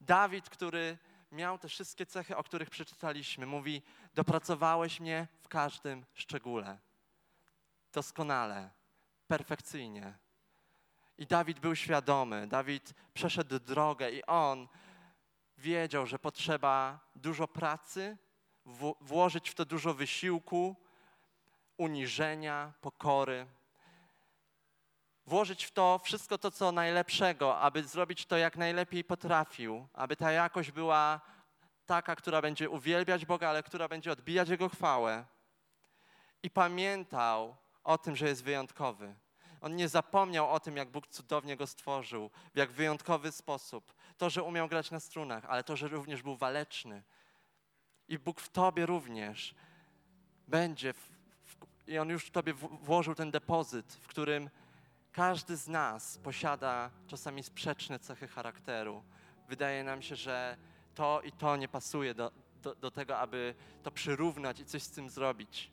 Dawid, 0.00 0.50
który 0.50 0.98
miał 1.30 1.58
te 1.58 1.68
wszystkie 1.68 2.06
cechy, 2.06 2.36
o 2.36 2.42
których 2.42 2.70
przeczytaliśmy, 2.70 3.46
mówi: 3.46 3.82
Dopracowałeś 4.14 5.00
mnie 5.00 5.28
w 5.40 5.48
każdym 5.48 6.04
szczególe. 6.14 6.78
Doskonale, 7.92 8.70
perfekcyjnie. 9.28 10.18
I 11.18 11.26
Dawid 11.26 11.60
był 11.60 11.76
świadomy, 11.76 12.46
Dawid 12.46 12.94
przeszedł 13.14 13.58
drogę 13.58 14.10
i 14.10 14.24
on 14.24 14.68
wiedział, 15.58 16.06
że 16.06 16.18
potrzeba 16.18 17.00
dużo 17.16 17.48
pracy, 17.48 18.16
włożyć 19.00 19.50
w 19.50 19.54
to 19.54 19.64
dużo 19.64 19.94
wysiłku, 19.94 20.76
uniżenia, 21.76 22.72
pokory 22.80 23.46
włożyć 25.26 25.64
w 25.64 25.70
to 25.70 26.00
wszystko 26.04 26.38
to, 26.38 26.50
co 26.50 26.72
najlepszego, 26.72 27.58
aby 27.58 27.84
zrobić 27.84 28.26
to 28.26 28.36
jak 28.36 28.56
najlepiej 28.56 29.04
potrafił, 29.04 29.88
aby 29.92 30.16
ta 30.16 30.32
jakość 30.32 30.70
była 30.70 31.20
taka, 31.86 32.16
która 32.16 32.42
będzie 32.42 32.70
uwielbiać 32.70 33.26
Boga, 33.26 33.48
ale 33.48 33.62
która 33.62 33.88
będzie 33.88 34.12
odbijać 34.12 34.48
Jego 34.48 34.68
chwałę. 34.68 35.24
I 36.42 36.50
pamiętał 36.50 37.56
o 37.84 37.98
tym, 37.98 38.16
że 38.16 38.28
jest 38.28 38.44
wyjątkowy. 38.44 39.14
On 39.60 39.76
nie 39.76 39.88
zapomniał 39.88 40.50
o 40.50 40.60
tym, 40.60 40.76
jak 40.76 40.90
Bóg 40.90 41.06
cudownie 41.06 41.56
go 41.56 41.66
stworzył, 41.66 42.30
w 42.54 42.58
jak 42.58 42.72
wyjątkowy 42.72 43.32
sposób. 43.32 43.94
To, 44.18 44.30
że 44.30 44.42
umiał 44.42 44.68
grać 44.68 44.90
na 44.90 45.00
strunach, 45.00 45.44
ale 45.44 45.64
to, 45.64 45.76
że 45.76 45.88
również 45.88 46.22
był 46.22 46.36
waleczny. 46.36 47.02
I 48.08 48.18
Bóg 48.18 48.40
w 48.40 48.48
tobie 48.48 48.86
również 48.86 49.54
będzie, 50.48 50.94
i 51.92 51.98
On 51.98 52.08
już 52.08 52.24
w 52.24 52.30
tobie 52.30 52.54
włożył 52.82 53.14
ten 53.14 53.30
depozyt, 53.30 53.92
w 53.92 54.06
którym 54.06 54.50
każdy 55.12 55.56
z 55.56 55.68
nas 55.68 56.18
posiada 56.18 56.90
czasami 57.06 57.42
sprzeczne 57.42 57.98
cechy 57.98 58.28
charakteru. 58.28 59.02
Wydaje 59.48 59.84
nam 59.84 60.02
się, 60.02 60.16
że 60.16 60.56
to 60.94 61.20
i 61.24 61.32
to 61.32 61.56
nie 61.56 61.68
pasuje 61.68 62.14
do, 62.14 62.32
do, 62.62 62.74
do 62.74 62.90
tego, 62.90 63.18
aby 63.18 63.54
to 63.82 63.90
przyrównać 63.90 64.60
i 64.60 64.64
coś 64.64 64.82
z 64.82 64.90
tym 64.90 65.10
zrobić. 65.10 65.70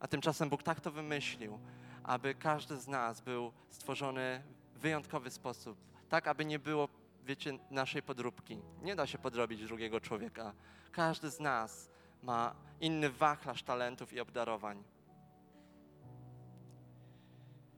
A 0.00 0.08
tymczasem 0.08 0.48
Bóg 0.48 0.62
tak 0.62 0.80
to 0.80 0.90
wymyślił, 0.90 1.58
aby 2.02 2.34
każdy 2.34 2.76
z 2.76 2.88
nas 2.88 3.20
był 3.20 3.52
stworzony 3.70 4.42
w 4.74 4.78
wyjątkowy 4.78 5.30
sposób, 5.30 5.78
tak 6.08 6.28
aby 6.28 6.44
nie 6.44 6.58
było, 6.58 6.88
wiecie, 7.24 7.58
naszej 7.70 8.02
podróbki. 8.02 8.58
Nie 8.82 8.96
da 8.96 9.06
się 9.06 9.18
podrobić 9.18 9.64
drugiego 9.64 10.00
człowieka. 10.00 10.52
Każdy 10.92 11.30
z 11.30 11.40
nas 11.40 11.90
ma 12.22 12.54
inny 12.80 13.10
wachlarz 13.10 13.62
talentów 13.62 14.12
i 14.12 14.20
obdarowań. 14.20 14.95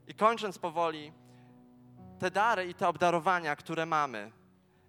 I 0.09 0.15
kończąc 0.15 0.59
powoli, 0.59 1.13
te 2.19 2.31
dary 2.31 2.67
i 2.67 2.75
te 2.75 2.89
obdarowania, 2.89 3.57
które 3.57 3.87
mamy, 3.87 4.33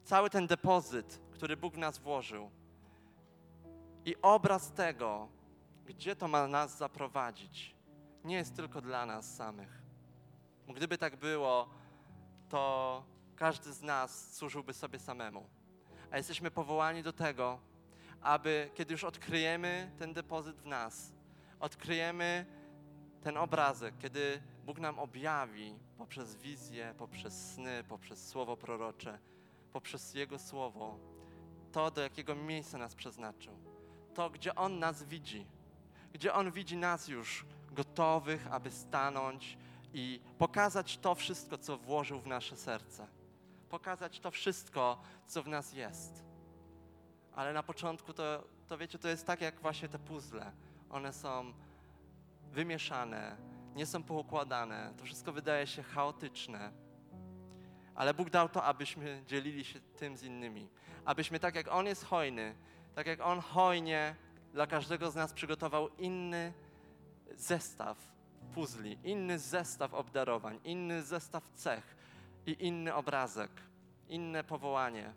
cały 0.03 0.29
ten 0.29 0.47
depozyt, 0.47 1.21
który 1.31 1.57
Bóg 1.57 1.75
w 1.75 1.77
nas 1.77 1.97
włożył, 1.97 2.51
i 4.05 4.15
obraz 4.21 4.71
tego, 4.71 5.27
gdzie 5.85 6.15
to 6.15 6.27
ma 6.27 6.47
nas 6.47 6.77
zaprowadzić, 6.77 7.75
nie 8.23 8.35
jest 8.35 8.55
tylko 8.55 8.81
dla 8.81 9.05
nas 9.05 9.35
samych. 9.35 9.81
Bo 10.67 10.73
gdyby 10.73 10.97
tak 10.97 11.15
było, 11.15 11.69
to 12.49 13.03
każdy 13.35 13.73
z 13.73 13.81
nas 13.81 14.35
służyłby 14.35 14.73
sobie 14.73 14.99
samemu. 14.99 15.49
A 16.11 16.17
jesteśmy 16.17 16.51
powołani 16.51 17.03
do 17.03 17.13
tego, 17.13 17.59
aby 18.21 18.69
kiedy 18.73 18.93
już 18.93 19.03
odkryjemy 19.03 19.91
ten 19.99 20.13
depozyt 20.13 20.57
w 20.57 20.65
nas, 20.65 21.13
odkryjemy 21.59 22.45
ten 23.23 23.37
obrazek, 23.37 23.97
kiedy 23.97 24.41
Bóg 24.65 24.79
nam 24.79 24.99
objawi 24.99 25.75
poprzez 25.97 26.35
wizję, 26.35 26.93
poprzez 26.97 27.53
sny, 27.53 27.83
poprzez 27.83 28.27
słowo 28.27 28.57
prorocze, 28.57 29.19
poprzez 29.73 30.13
Jego 30.13 30.39
słowo, 30.39 30.99
to, 31.71 31.91
do 31.91 32.01
jakiego 32.01 32.35
miejsca 32.35 32.77
nas 32.77 32.95
przeznaczył, 32.95 33.53
to, 34.13 34.29
gdzie 34.29 34.55
On 34.55 34.79
nas 34.79 35.03
widzi, 35.03 35.45
gdzie 36.13 36.33
On 36.33 36.51
widzi 36.51 36.77
nas 36.77 37.07
już 37.07 37.45
gotowych, 37.71 38.47
aby 38.53 38.71
stanąć 38.71 39.57
i 39.93 40.21
pokazać 40.37 40.97
to 40.97 41.15
wszystko, 41.15 41.57
co 41.57 41.77
włożył 41.77 42.19
w 42.19 42.27
nasze 42.27 42.57
serce, 42.57 43.07
pokazać 43.69 44.19
to 44.19 44.31
wszystko, 44.31 45.01
co 45.27 45.43
w 45.43 45.47
nas 45.47 45.73
jest. 45.73 46.23
Ale 47.35 47.53
na 47.53 47.63
początku 47.63 48.13
to, 48.13 48.43
to 48.67 48.77
wiecie, 48.77 48.99
to 48.99 49.07
jest 49.07 49.25
tak 49.25 49.41
jak 49.41 49.61
właśnie 49.61 49.89
te 49.89 49.99
puzzle. 49.99 50.51
One 50.89 51.13
są 51.13 51.53
wymieszane, 52.51 53.37
nie 53.75 53.85
są 53.85 54.03
poukładane, 54.03 54.93
to 54.97 55.05
wszystko 55.05 55.33
wydaje 55.33 55.67
się 55.67 55.83
chaotyczne. 55.83 56.71
Ale 57.95 58.13
Bóg 58.13 58.29
dał 58.29 58.49
to, 58.49 58.63
abyśmy 58.63 59.23
dzielili 59.27 59.65
się 59.65 59.79
tym 59.79 60.17
z 60.17 60.23
innymi. 60.23 60.69
Abyśmy 61.05 61.39
tak 61.39 61.55
jak 61.55 61.67
On 61.67 61.85
jest 61.85 62.05
hojny, 62.05 62.55
tak 62.95 63.07
jak 63.07 63.21
On 63.21 63.39
hojnie 63.39 64.15
dla 64.53 64.67
każdego 64.67 65.11
z 65.11 65.15
nas 65.15 65.33
przygotował 65.33 65.89
inny 65.97 66.53
zestaw 67.35 67.97
puzli, 68.53 68.97
inny 69.03 69.39
zestaw 69.39 69.93
obdarowań, 69.93 70.59
inny 70.63 71.03
zestaw 71.03 71.43
cech 71.53 71.95
i 72.45 72.65
inny 72.65 72.93
obrazek, 72.93 73.51
inne 74.07 74.43
powołanie. 74.43 75.13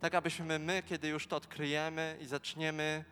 Tak 0.00 0.14
abyśmy 0.14 0.58
my, 0.58 0.82
kiedy 0.82 1.08
już 1.08 1.26
to 1.26 1.36
odkryjemy 1.36 2.16
i 2.20 2.26
zaczniemy 2.26 3.04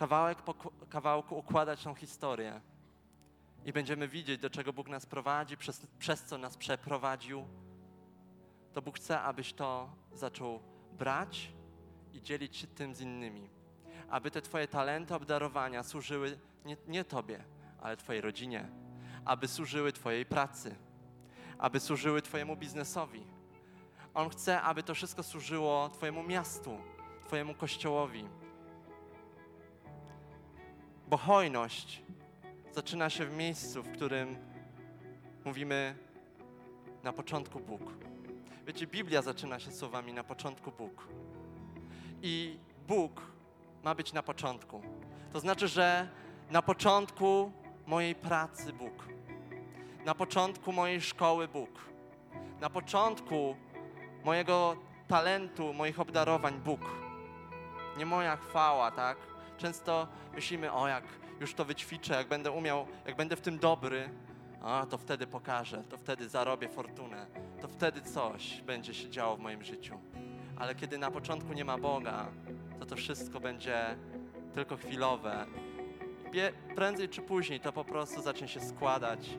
kawałek 0.00 0.42
po 0.42 0.54
kawałku 0.88 1.38
układać 1.38 1.82
tą 1.82 1.94
historię 1.94 2.60
i 3.64 3.72
będziemy 3.72 4.08
widzieć, 4.08 4.40
do 4.40 4.50
czego 4.50 4.72
Bóg 4.72 4.88
nas 4.88 5.06
prowadzi, 5.06 5.56
przez, 5.56 5.86
przez 5.98 6.24
co 6.24 6.38
nas 6.38 6.56
przeprowadził, 6.56 7.44
to 8.72 8.82
Bóg 8.82 8.96
chce, 8.96 9.20
abyś 9.20 9.52
to 9.52 9.90
zaczął 10.14 10.60
brać 10.98 11.52
i 12.12 12.22
dzielić 12.22 12.56
się 12.56 12.66
tym 12.66 12.94
z 12.94 13.00
innymi. 13.00 13.50
Aby 14.10 14.30
te 14.30 14.42
Twoje 14.42 14.68
talenty, 14.68 15.14
obdarowania 15.14 15.82
służyły 15.82 16.38
nie, 16.64 16.76
nie 16.88 17.04
Tobie, 17.04 17.44
ale 17.80 17.96
Twojej 17.96 18.22
rodzinie. 18.22 18.68
Aby 19.24 19.48
służyły 19.48 19.92
Twojej 19.92 20.26
pracy. 20.26 20.76
Aby 21.58 21.80
służyły 21.80 22.22
Twojemu 22.22 22.56
biznesowi. 22.56 23.26
On 24.14 24.30
chce, 24.30 24.62
aby 24.62 24.82
to 24.82 24.94
wszystko 24.94 25.22
służyło 25.22 25.88
Twojemu 25.88 26.22
miastu, 26.22 26.78
Twojemu 27.26 27.54
kościołowi. 27.54 28.39
Bo 31.10 31.16
hojność 31.16 32.02
zaczyna 32.72 33.10
się 33.10 33.26
w 33.26 33.36
miejscu, 33.36 33.82
w 33.82 33.92
którym 33.92 34.36
mówimy 35.44 35.94
na 37.02 37.12
początku 37.12 37.60
Bóg. 37.60 37.82
Wiecie, 38.66 38.86
Biblia 38.86 39.22
zaczyna 39.22 39.58
się 39.58 39.72
słowami 39.72 40.12
na 40.12 40.24
początku 40.24 40.72
Bóg. 40.72 41.08
I 42.22 42.58
Bóg 42.88 43.20
ma 43.84 43.94
być 43.94 44.12
na 44.12 44.22
początku. 44.22 44.82
To 45.32 45.40
znaczy, 45.40 45.68
że 45.68 46.08
na 46.50 46.62
początku 46.62 47.52
mojej 47.86 48.14
pracy 48.14 48.72
Bóg. 48.72 49.08
Na 50.04 50.14
początku 50.14 50.72
mojej 50.72 51.00
szkoły 51.00 51.48
Bóg. 51.48 51.70
Na 52.60 52.70
początku 52.70 53.56
mojego 54.24 54.76
talentu, 55.08 55.72
moich 55.72 56.00
obdarowań 56.00 56.60
Bóg. 56.60 56.80
Nie 57.98 58.06
moja 58.06 58.36
chwała, 58.36 58.90
tak? 58.90 59.29
Często 59.60 60.08
myślimy, 60.34 60.72
o 60.72 60.88
jak 60.88 61.04
już 61.40 61.54
to 61.54 61.64
wyćwiczę, 61.64 62.14
jak 62.14 62.28
będę 62.28 62.50
umiał, 62.50 62.86
jak 63.06 63.16
będę 63.16 63.36
w 63.36 63.40
tym 63.40 63.58
dobry, 63.58 64.10
a 64.62 64.86
to 64.90 64.98
wtedy 64.98 65.26
pokażę, 65.26 65.84
to 65.88 65.98
wtedy 65.98 66.28
zarobię 66.28 66.68
fortunę, 66.68 67.26
to 67.60 67.68
wtedy 67.68 68.02
coś 68.02 68.62
będzie 68.62 68.94
się 68.94 69.10
działo 69.10 69.36
w 69.36 69.40
moim 69.40 69.64
życiu. 69.64 70.00
Ale 70.56 70.74
kiedy 70.74 70.98
na 70.98 71.10
początku 71.10 71.52
nie 71.52 71.64
ma 71.64 71.78
Boga, 71.78 72.26
to 72.78 72.86
to 72.86 72.96
wszystko 72.96 73.40
będzie 73.40 73.96
tylko 74.54 74.76
chwilowe. 74.76 75.46
Prędzej 76.74 77.08
czy 77.08 77.22
później 77.22 77.60
to 77.60 77.72
po 77.72 77.84
prostu 77.84 78.22
zacznie 78.22 78.48
się 78.48 78.60
składać. 78.60 79.30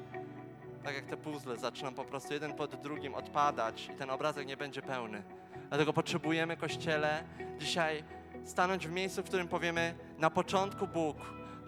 Tak 0.84 0.96
jak 0.96 1.06
te 1.06 1.18
puzzle 1.18 1.58
zaczną 1.58 1.94
po 1.94 2.06
prostu 2.06 2.34
jeden 2.34 2.54
pod 2.54 2.76
drugim 2.76 3.16
odpadać 3.16 3.90
i 3.94 3.96
ten 3.96 4.10
obrazek 4.10 4.48
nie 4.48 4.58
będzie 4.58 4.82
pełny. 4.82 5.24
Dlatego 5.70 5.94
potrzebujemy, 5.94 6.58
Kościele, 6.58 7.24
dzisiaj 7.60 8.04
stanąć 8.46 8.88
w 8.88 8.92
miejscu, 8.92 9.24
w 9.24 9.26
którym 9.26 9.48
powiemy 9.48 9.96
na 10.18 10.30
początku 10.30 10.88
Bóg, 10.88 11.18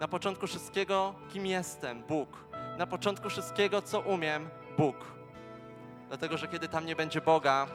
na 0.00 0.08
początku 0.08 0.46
wszystkiego, 0.46 1.14
kim 1.32 1.46
jestem, 1.46 2.02
Bóg. 2.02 2.28
Na 2.78 2.86
początku 2.86 3.28
wszystkiego, 3.30 3.82
co 3.82 4.00
umiem, 4.00 4.48
Bóg. 4.78 4.96
Dlatego, 6.08 6.38
że 6.38 6.48
kiedy 6.48 6.68
tam 6.68 6.86
nie 6.86 6.96
będzie 6.96 7.20
Boga, 7.20 7.66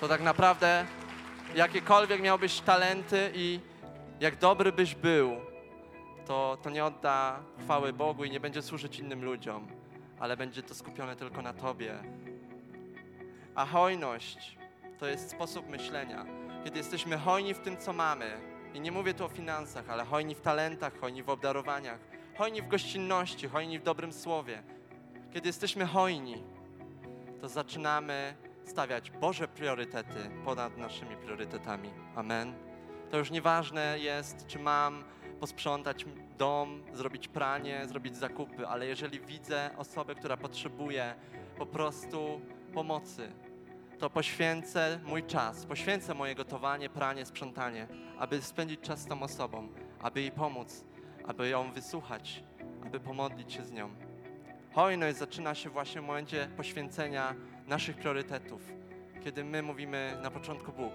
to 0.00 0.08
tak 0.08 0.20
naprawdę 0.20 0.86
jakiekolwiek 1.54 2.22
miałbyś 2.22 2.60
talenty 2.60 3.30
i 3.34 3.60
jak 4.20 4.36
dobry 4.36 4.72
byś 4.72 4.94
był, 4.94 5.36
to, 6.26 6.58
to 6.62 6.70
nie 6.70 6.84
odda 6.84 7.40
chwały 7.60 7.92
Bogu 7.92 8.24
i 8.24 8.30
nie 8.30 8.40
będzie 8.40 8.62
służyć 8.62 8.98
innym 8.98 9.24
ludziom, 9.24 9.68
ale 10.20 10.36
będzie 10.36 10.62
to 10.62 10.74
skupione 10.74 11.16
tylko 11.16 11.42
na 11.42 11.52
Tobie. 11.52 11.94
A 13.54 13.66
hojność 13.66 14.58
to 14.98 15.06
jest 15.06 15.30
sposób 15.30 15.68
myślenia. 15.68 16.47
Kiedy 16.64 16.78
jesteśmy 16.78 17.18
hojni 17.18 17.54
w 17.54 17.58
tym, 17.58 17.76
co 17.76 17.92
mamy, 17.92 18.40
i 18.74 18.80
nie 18.80 18.92
mówię 18.92 19.14
tu 19.14 19.24
o 19.24 19.28
finansach, 19.28 19.90
ale 19.90 20.04
hojni 20.04 20.34
w 20.34 20.40
talentach, 20.40 21.00
hojni 21.00 21.22
w 21.22 21.30
obdarowaniach, 21.30 22.00
hojni 22.36 22.62
w 22.62 22.68
gościnności, 22.68 23.48
hojni 23.48 23.78
w 23.78 23.82
dobrym 23.82 24.12
słowie. 24.12 24.62
Kiedy 25.30 25.48
jesteśmy 25.48 25.86
hojni, 25.86 26.44
to 27.40 27.48
zaczynamy 27.48 28.34
stawiać 28.64 29.10
Boże 29.10 29.48
priorytety 29.48 30.30
ponad 30.44 30.76
naszymi 30.76 31.16
priorytetami. 31.16 31.90
Amen. 32.14 32.54
To 33.10 33.18
już 33.18 33.30
nieważne 33.30 33.98
jest, 33.98 34.46
czy 34.46 34.58
mam 34.58 35.04
posprzątać 35.40 36.04
dom, 36.38 36.82
zrobić 36.92 37.28
pranie, 37.28 37.86
zrobić 37.86 38.16
zakupy, 38.16 38.66
ale 38.66 38.86
jeżeli 38.86 39.20
widzę 39.20 39.70
osobę, 39.76 40.14
która 40.14 40.36
potrzebuje 40.36 41.14
po 41.58 41.66
prostu 41.66 42.40
pomocy, 42.74 43.32
to 43.98 44.10
poświęcę 44.10 45.00
mój 45.04 45.22
czas, 45.22 45.66
poświęcę 45.66 46.14
moje 46.14 46.34
gotowanie, 46.34 46.90
pranie, 46.90 47.26
sprzątanie, 47.26 47.86
aby 48.18 48.42
spędzić 48.42 48.80
czas 48.80 49.00
z 49.00 49.06
tą 49.06 49.22
osobą, 49.22 49.68
aby 50.00 50.20
jej 50.20 50.32
pomóc, 50.32 50.84
aby 51.26 51.48
ją 51.48 51.72
wysłuchać, 51.72 52.42
aby 52.86 53.00
pomodlić 53.00 53.52
się 53.52 53.64
z 53.64 53.72
nią. 53.72 53.90
Hojność 54.72 55.18
zaczyna 55.18 55.54
się 55.54 55.70
właśnie 55.70 56.00
w 56.00 56.04
momencie 56.04 56.48
poświęcenia 56.56 57.34
naszych 57.66 57.96
priorytetów, 57.96 58.62
kiedy 59.24 59.44
my 59.44 59.62
mówimy 59.62 60.18
na 60.22 60.30
początku 60.30 60.72
Bóg. 60.72 60.94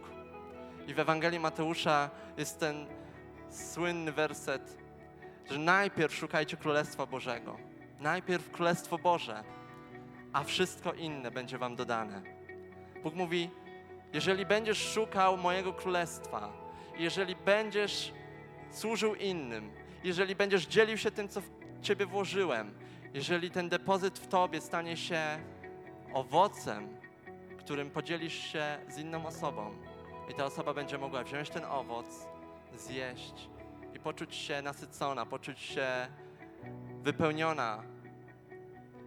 I 0.88 0.94
w 0.94 1.00
Ewangelii 1.00 1.40
Mateusza 1.40 2.10
jest 2.38 2.60
ten 2.60 2.88
słynny 3.50 4.12
werset, 4.12 4.78
że 5.52 5.60
najpierw 5.60 6.16
szukajcie 6.16 6.58
Królestwa 6.58 7.06
Bożego. 7.06 7.58
Najpierw 8.00 8.52
Królestwo 8.52 8.98
Boże, 8.98 9.44
a 10.34 10.44
wszystko 10.44 10.94
inne 10.94 11.32
będzie 11.32 11.58
wam 11.58 11.76
dodane. 11.76 12.43
Bóg 13.04 13.16
mówi, 13.16 13.50
jeżeli 14.14 14.46
będziesz 14.46 14.94
szukał 14.94 15.38
mojego 15.38 15.74
królestwa, 15.74 16.54
jeżeli 16.98 17.36
będziesz 17.36 18.14
służył 18.72 19.16
innym, 19.16 19.72
jeżeli 20.04 20.36
będziesz 20.36 20.66
dzielił 20.68 20.98
się 20.98 21.12
tym, 21.12 21.30
co 21.30 21.42
w 21.42 21.50
ciebie 21.82 22.06
włożyłem, 22.06 22.74
jeżeli 23.14 23.52
ten 23.52 23.70
depozyt 23.70 24.20
w 24.20 24.28
tobie 24.28 24.62
stanie 24.62 24.98
się 24.98 25.22
owocem, 26.14 26.98
którym 27.58 27.90
podzielisz 27.90 28.34
się 28.34 28.78
z 28.90 28.98
inną 28.98 29.26
osobą, 29.26 29.76
i 30.30 30.34
ta 30.34 30.46
osoba 30.46 30.74
będzie 30.74 30.98
mogła 30.98 31.24
wziąć 31.24 31.50
ten 31.50 31.66
owoc, 31.66 32.06
zjeść 32.76 33.50
i 33.94 34.00
poczuć 34.00 34.36
się 34.36 34.62
nasycona, 34.62 35.26
poczuć 35.26 35.60
się 35.60 36.08
wypełniona. 37.02 37.84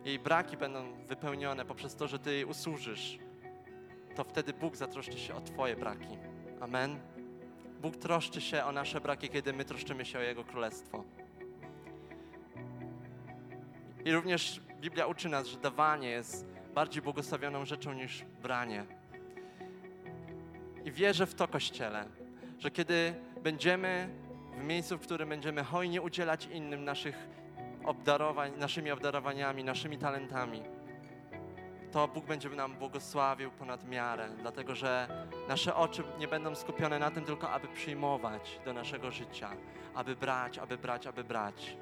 Jej 0.05 0.19
braki 0.19 0.57
będą 0.57 1.07
wypełnione 1.07 1.65
poprzez 1.65 1.97
to, 1.97 2.09
że 2.09 2.19
Ty 2.19 2.33
jej 2.33 2.45
usłużysz. 2.45 3.26
To 4.17 4.25
wtedy 4.25 4.53
Bóg 4.53 4.77
zatroszczy 4.77 5.19
się 5.19 5.35
o 5.35 5.41
Twoje 5.41 5.77
braki. 5.77 6.19
Amen. 6.61 7.01
Bóg 7.83 7.97
troszczy 7.97 8.41
się 8.41 8.65
o 8.65 8.73
nasze 8.73 9.01
braki, 9.01 9.29
kiedy 9.29 9.53
my 9.53 9.65
troszczymy 9.65 10.05
się 10.05 10.19
o 10.19 10.23
Jego 10.23 10.45
Królestwo. 10.45 11.05
I 14.05 14.13
również 14.13 14.61
Biblia 14.81 15.07
uczy 15.07 15.29
nas, 15.29 15.47
że 15.47 15.59
dawanie 15.59 16.09
jest 16.09 16.47
bardziej 16.75 17.03
błogosławioną 17.03 17.65
rzeczą 17.65 17.93
niż 17.93 18.25
branie. 18.43 18.87
I 20.85 20.93
wierzę 20.93 21.27
w 21.27 21.35
to, 21.35 21.49
Kościele, 21.49 22.05
że 22.59 22.71
kiedy 22.71 23.15
będziemy 23.43 24.09
w 24.59 24.65
miejscu, 24.65 24.99
w 24.99 25.01
którym 25.01 25.29
będziemy 25.29 25.65
hojnie 25.65 26.03
udzielać 26.03 26.47
innym 26.47 26.85
naszych 26.85 27.29
obdarowań, 27.85 28.53
naszymi 28.59 28.91
obdarowaniami, 28.91 29.65
naszymi 29.65 29.99
talentami, 29.99 30.63
to 31.93 32.09
Bóg 32.09 32.25
będzie 32.25 32.49
nam 32.49 32.75
błogosławił 32.75 33.51
ponad 33.51 33.89
miarę, 33.89 34.29
dlatego 34.41 34.75
że 34.75 35.09
nasze 35.49 35.75
oczy 35.75 36.03
nie 36.19 36.29
będą 36.29 36.55
skupione 36.55 36.99
na 36.99 37.11
tym 37.11 37.25
tylko, 37.25 37.51
aby 37.51 37.69
przyjmować 37.69 38.61
do 38.65 38.73
naszego 38.73 39.11
życia, 39.11 39.51
aby 39.95 40.17
brać, 40.17 40.59
aby 40.59 40.79
brać, 40.79 41.07
aby 41.07 41.25
brać, 41.25 41.77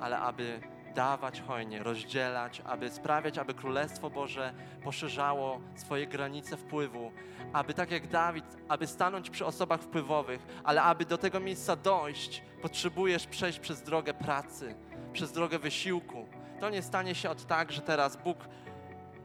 ale 0.00 0.18
aby 0.18 0.60
dawać 0.94 1.40
hojnie, 1.40 1.82
rozdzielać, 1.82 2.62
aby 2.64 2.90
sprawiać, 2.90 3.38
aby 3.38 3.54
Królestwo 3.54 4.10
Boże 4.10 4.54
poszerzało 4.84 5.60
swoje 5.74 6.06
granice 6.06 6.56
wpływu, 6.56 7.12
aby 7.52 7.74
tak 7.74 7.90
jak 7.90 8.06
Dawid, 8.06 8.44
aby 8.68 8.86
stanąć 8.86 9.30
przy 9.30 9.46
osobach 9.46 9.80
wpływowych, 9.80 10.46
ale 10.64 10.82
aby 10.82 11.04
do 11.04 11.18
tego 11.18 11.40
miejsca 11.40 11.76
dojść, 11.76 12.42
potrzebujesz 12.62 13.26
przejść 13.26 13.58
przez 13.58 13.82
drogę 13.82 14.14
pracy, 14.14 14.74
przez 15.12 15.32
drogę 15.32 15.58
wysiłku. 15.58 16.28
To 16.60 16.70
nie 16.70 16.82
stanie 16.82 17.14
się 17.14 17.30
od 17.30 17.46
tak, 17.46 17.72
że 17.72 17.82
teraz 17.82 18.16
Bóg 18.16 18.38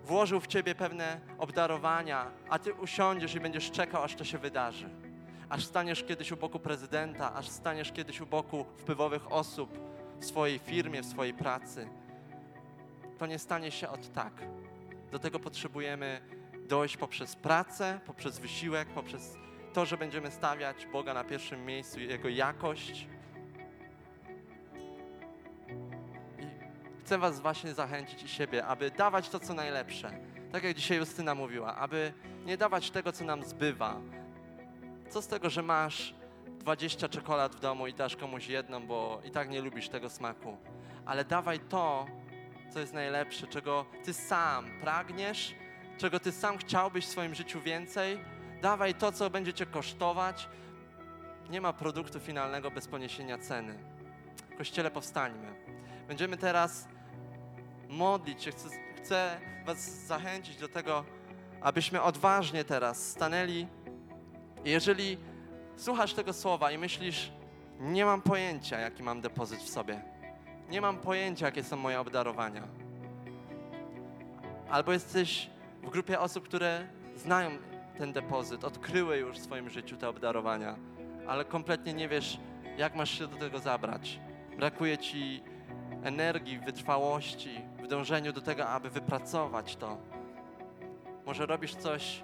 włożył 0.06 0.40
w 0.40 0.48
ciebie 0.48 0.76
pewne 0.76 1.20
obdarowania, 1.38 2.32
a 2.50 2.60
ty 2.60 2.74
usiądziesz 2.74 3.36
i 3.36 3.40
będziesz 3.40 3.72
czekał, 3.72 4.04
aż 4.04 4.16
to 4.16 4.24
się 4.24 4.38
wydarzy. 4.38 4.90
Aż 5.50 5.66
staniesz 5.66 6.04
kiedyś 6.04 6.32
u 6.32 6.38
boku 6.38 6.60
prezydenta, 6.60 7.34
aż 7.34 7.50
staniesz 7.50 7.92
kiedyś 7.92 8.22
u 8.22 8.26
boku 8.26 8.66
wpływowych 8.78 9.32
osób 9.32 9.80
w 10.20 10.26
swojej 10.26 10.60
firmie, 10.60 11.02
w 11.02 11.06
swojej 11.06 11.34
pracy. 11.34 11.90
To 13.18 13.26
nie 13.26 13.40
stanie 13.40 13.72
się 13.72 13.90
od 13.90 14.14
tak. 14.14 14.34
Do 15.12 15.20
tego 15.20 15.40
potrzebujemy 15.40 16.22
dojść 16.68 16.98
poprzez 16.98 17.36
pracę, 17.36 18.00
poprzez 18.06 18.40
wysiłek, 18.40 18.88
poprzez 18.88 19.38
to, 19.74 19.86
że 19.86 19.98
będziemy 19.98 20.32
stawiać 20.32 20.86
Boga 20.86 21.14
na 21.14 21.24
pierwszym 21.24 21.66
miejscu, 21.66 22.00
Jego 22.00 22.30
jakość. 22.30 23.08
Chcę 27.06 27.18
Was 27.18 27.40
właśnie 27.40 27.74
zachęcić 27.74 28.24
i 28.24 28.28
siebie, 28.28 28.66
aby 28.66 28.92
dawać 28.92 29.30
to, 29.30 29.40
co 29.40 29.54
najlepsze. 29.54 30.12
Tak 30.52 30.64
jak 30.64 30.76
dzisiaj 30.76 30.98
Justyna 30.98 31.36
mówiła, 31.36 31.76
aby 31.76 32.14
nie 32.46 32.58
dawać 32.58 32.92
tego, 32.92 33.12
co 33.12 33.26
nam 33.26 33.44
zbywa. 33.44 34.02
Co 35.10 35.22
z 35.22 35.28
tego, 35.28 35.50
że 35.50 35.62
masz 35.62 36.16
20 36.60 37.10
czekolad 37.10 37.56
w 37.56 37.60
domu 37.60 37.88
i 37.88 37.94
dasz 37.94 38.16
komuś 38.16 38.48
jedną, 38.48 38.88
bo 38.88 39.22
i 39.26 39.32
tak 39.32 39.50
nie 39.50 39.62
lubisz 39.62 39.90
tego 39.90 40.10
smaku. 40.10 40.58
Ale 41.06 41.26
dawaj 41.26 41.60
to, 41.60 42.06
co 42.74 42.80
jest 42.80 42.94
najlepsze, 42.94 43.48
czego 43.48 43.86
ty 44.04 44.14
sam 44.14 44.66
pragniesz, 44.82 45.56
czego 45.98 46.20
ty 46.20 46.32
sam 46.32 46.58
chciałbyś 46.58 47.06
w 47.06 47.10
swoim 47.10 47.36
życiu 47.36 47.62
więcej. 47.62 48.20
Dawaj 48.62 48.94
to, 48.94 49.12
co 49.12 49.30
będzie 49.30 49.54
cię 49.54 49.66
kosztować. 49.66 50.50
Nie 51.50 51.62
ma 51.62 51.74
produktu 51.74 52.20
finalnego 52.20 52.72
bez 52.72 52.88
poniesienia 52.88 53.38
ceny. 53.38 53.80
W 54.54 54.58
kościele 54.58 54.92
powstańmy. 54.92 55.56
Będziemy 56.08 56.38
teraz 56.38 56.95
modlić 57.90 58.44
się. 58.44 58.52
Chcę, 58.52 58.70
chcę 58.98 59.40
Was 59.66 60.06
zachęcić 60.06 60.58
do 60.58 60.68
tego, 60.68 61.06
abyśmy 61.62 62.02
odważnie 62.02 62.64
teraz 62.64 63.10
stanęli. 63.12 63.68
Jeżeli 64.66 65.18
słuchasz 65.78 66.14
tego 66.14 66.34
słowa 66.34 66.72
i 66.72 66.78
myślisz, 66.78 67.32
nie 67.80 68.06
mam 68.06 68.22
pojęcia, 68.22 68.80
jaki 68.80 69.04
mam 69.04 69.22
depozyt 69.22 69.60
w 69.60 69.70
sobie. 69.70 70.02
Nie 70.70 70.82
mam 70.82 70.98
pojęcia, 70.98 71.46
jakie 71.46 71.64
są 71.64 71.78
moje 71.78 72.00
obdarowania. 72.00 72.68
Albo 74.70 74.94
jesteś 74.94 75.50
w 75.84 75.90
grupie 75.90 76.20
osób, 76.20 76.46
które 76.46 76.88
znają 77.16 77.50
ten 77.98 78.14
depozyt, 78.14 78.64
odkryły 78.64 79.18
już 79.18 79.38
w 79.38 79.44
swoim 79.44 79.70
życiu 79.70 79.98
te 79.98 80.10
obdarowania, 80.10 80.76
ale 81.28 81.46
kompletnie 81.46 81.94
nie 81.94 82.10
wiesz, 82.10 82.40
jak 82.78 82.96
masz 82.96 83.20
się 83.20 83.28
do 83.28 83.38
tego 83.38 83.60
zabrać. 83.60 84.20
Brakuje 84.58 84.98
ci 84.98 85.44
energii, 86.06 86.60
wytrwałości, 86.60 87.62
w 87.84 87.88
dążeniu 87.88 88.34
do 88.34 88.42
tego, 88.42 88.68
aby 88.68 88.90
wypracować 88.90 89.76
to. 89.76 89.98
Może 91.26 91.46
robisz 91.46 91.76
coś 91.76 92.22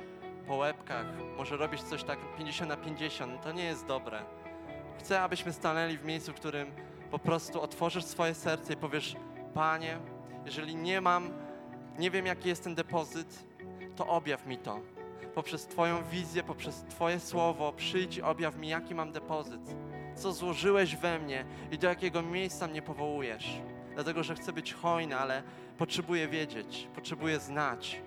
po 0.47 0.55
łebkach, 0.55 1.05
może 1.37 1.57
robisz 1.57 1.81
coś 1.81 2.03
tak 2.03 2.19
50 2.37 2.69
na 2.69 2.77
50, 2.77 3.41
to 3.43 3.51
nie 3.51 3.63
jest 3.63 3.85
dobre. 3.85 4.23
Chcę, 4.99 5.21
abyśmy 5.21 5.53
stanęli 5.53 5.97
w 5.97 6.05
miejscu, 6.05 6.31
w 6.31 6.35
którym 6.35 6.71
po 7.11 7.19
prostu 7.19 7.61
otworzysz 7.61 8.03
swoje 8.03 8.33
serce 8.33 8.73
i 8.73 8.77
powiesz, 8.77 9.15
Panie, 9.53 9.97
jeżeli 10.45 10.75
nie 10.75 11.01
mam, 11.01 11.29
nie 11.99 12.11
wiem 12.11 12.25
jaki 12.25 12.49
jest 12.49 12.63
ten 12.63 12.75
depozyt, 12.75 13.45
to 13.95 14.07
objaw 14.07 14.45
mi 14.45 14.57
to. 14.57 14.79
Poprzez 15.35 15.67
Twoją 15.67 16.03
wizję, 16.03 16.43
poprzez 16.43 16.83
Twoje 16.89 17.19
słowo, 17.19 17.73
przyjdź 17.73 18.19
objaw 18.19 18.57
mi, 18.57 18.67
jaki 18.67 18.95
mam 18.95 19.11
depozyt. 19.11 19.61
Co 20.15 20.33
złożyłeś 20.33 20.95
we 20.95 21.19
mnie 21.19 21.45
i 21.71 21.77
do 21.77 21.87
jakiego 21.87 22.21
miejsca 22.21 22.67
mnie 22.67 22.81
powołujesz. 22.81 23.61
Dlatego, 23.93 24.23
że 24.23 24.35
chcę 24.35 24.53
być 24.53 24.73
hojny, 24.73 25.17
ale 25.17 25.43
potrzebuję 25.77 26.27
wiedzieć, 26.27 26.87
potrzebuję 26.95 27.39
znać. 27.39 28.01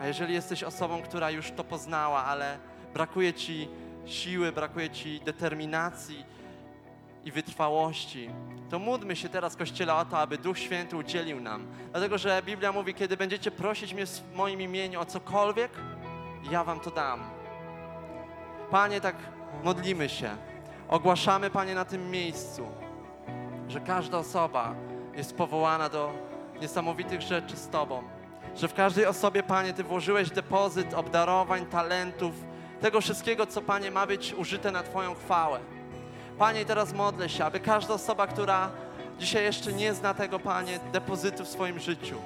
A 0.00 0.06
jeżeli 0.06 0.34
jesteś 0.34 0.62
osobą, 0.62 1.02
która 1.02 1.30
już 1.30 1.50
to 1.50 1.64
poznała, 1.64 2.24
ale 2.24 2.58
brakuje 2.94 3.34
ci 3.34 3.68
siły, 4.06 4.52
brakuje 4.52 4.90
ci 4.90 5.20
determinacji 5.20 6.24
i 7.24 7.32
wytrwałości, 7.32 8.30
to 8.70 8.78
módlmy 8.78 9.16
się 9.16 9.28
teraz, 9.28 9.56
Kościele, 9.56 9.94
o 9.94 10.04
to, 10.04 10.18
aby 10.18 10.38
Duch 10.38 10.58
Święty 10.58 10.96
udzielił 10.96 11.40
nam. 11.40 11.66
Dlatego, 11.90 12.18
że 12.18 12.42
Biblia 12.46 12.72
mówi, 12.72 12.94
kiedy 12.94 13.16
będziecie 13.16 13.50
prosić 13.50 13.94
mnie 13.94 14.06
w 14.06 14.34
moim 14.34 14.60
imieniu 14.60 15.00
o 15.00 15.04
cokolwiek, 15.04 15.70
ja 16.50 16.64
wam 16.64 16.80
to 16.80 16.90
dam. 16.90 17.20
Panie, 18.70 19.00
tak 19.00 19.16
modlimy 19.62 20.08
się. 20.08 20.30
Ogłaszamy, 20.88 21.50
Panie, 21.50 21.74
na 21.74 21.84
tym 21.84 22.10
miejscu, 22.10 22.66
że 23.68 23.80
każda 23.80 24.18
osoba 24.18 24.74
jest 25.16 25.36
powołana 25.36 25.88
do 25.88 26.12
niesamowitych 26.60 27.20
rzeczy 27.20 27.56
z 27.56 27.68
Tobą. 27.68 28.02
Że 28.56 28.68
w 28.68 28.74
każdej 28.74 29.06
osobie, 29.06 29.42
Panie, 29.42 29.72
Ty 29.72 29.84
włożyłeś 29.84 30.30
depozyt 30.30 30.94
obdarowań, 30.94 31.66
talentów, 31.66 32.34
tego 32.80 33.00
wszystkiego, 33.00 33.46
co, 33.46 33.62
Panie, 33.62 33.90
ma 33.90 34.06
być 34.06 34.34
użyte 34.34 34.70
na 34.72 34.82
Twoją 34.82 35.14
chwałę. 35.14 35.60
Panie, 36.38 36.64
teraz 36.64 36.92
modlę 36.92 37.28
się, 37.28 37.44
aby 37.44 37.60
każda 37.60 37.94
osoba, 37.94 38.26
która 38.26 38.70
dzisiaj 39.18 39.44
jeszcze 39.44 39.72
nie 39.72 39.94
zna 39.94 40.14
tego, 40.14 40.38
Panie, 40.38 40.80
depozytu 40.92 41.44
w 41.44 41.48
swoim 41.48 41.78
życiu, 41.78 42.16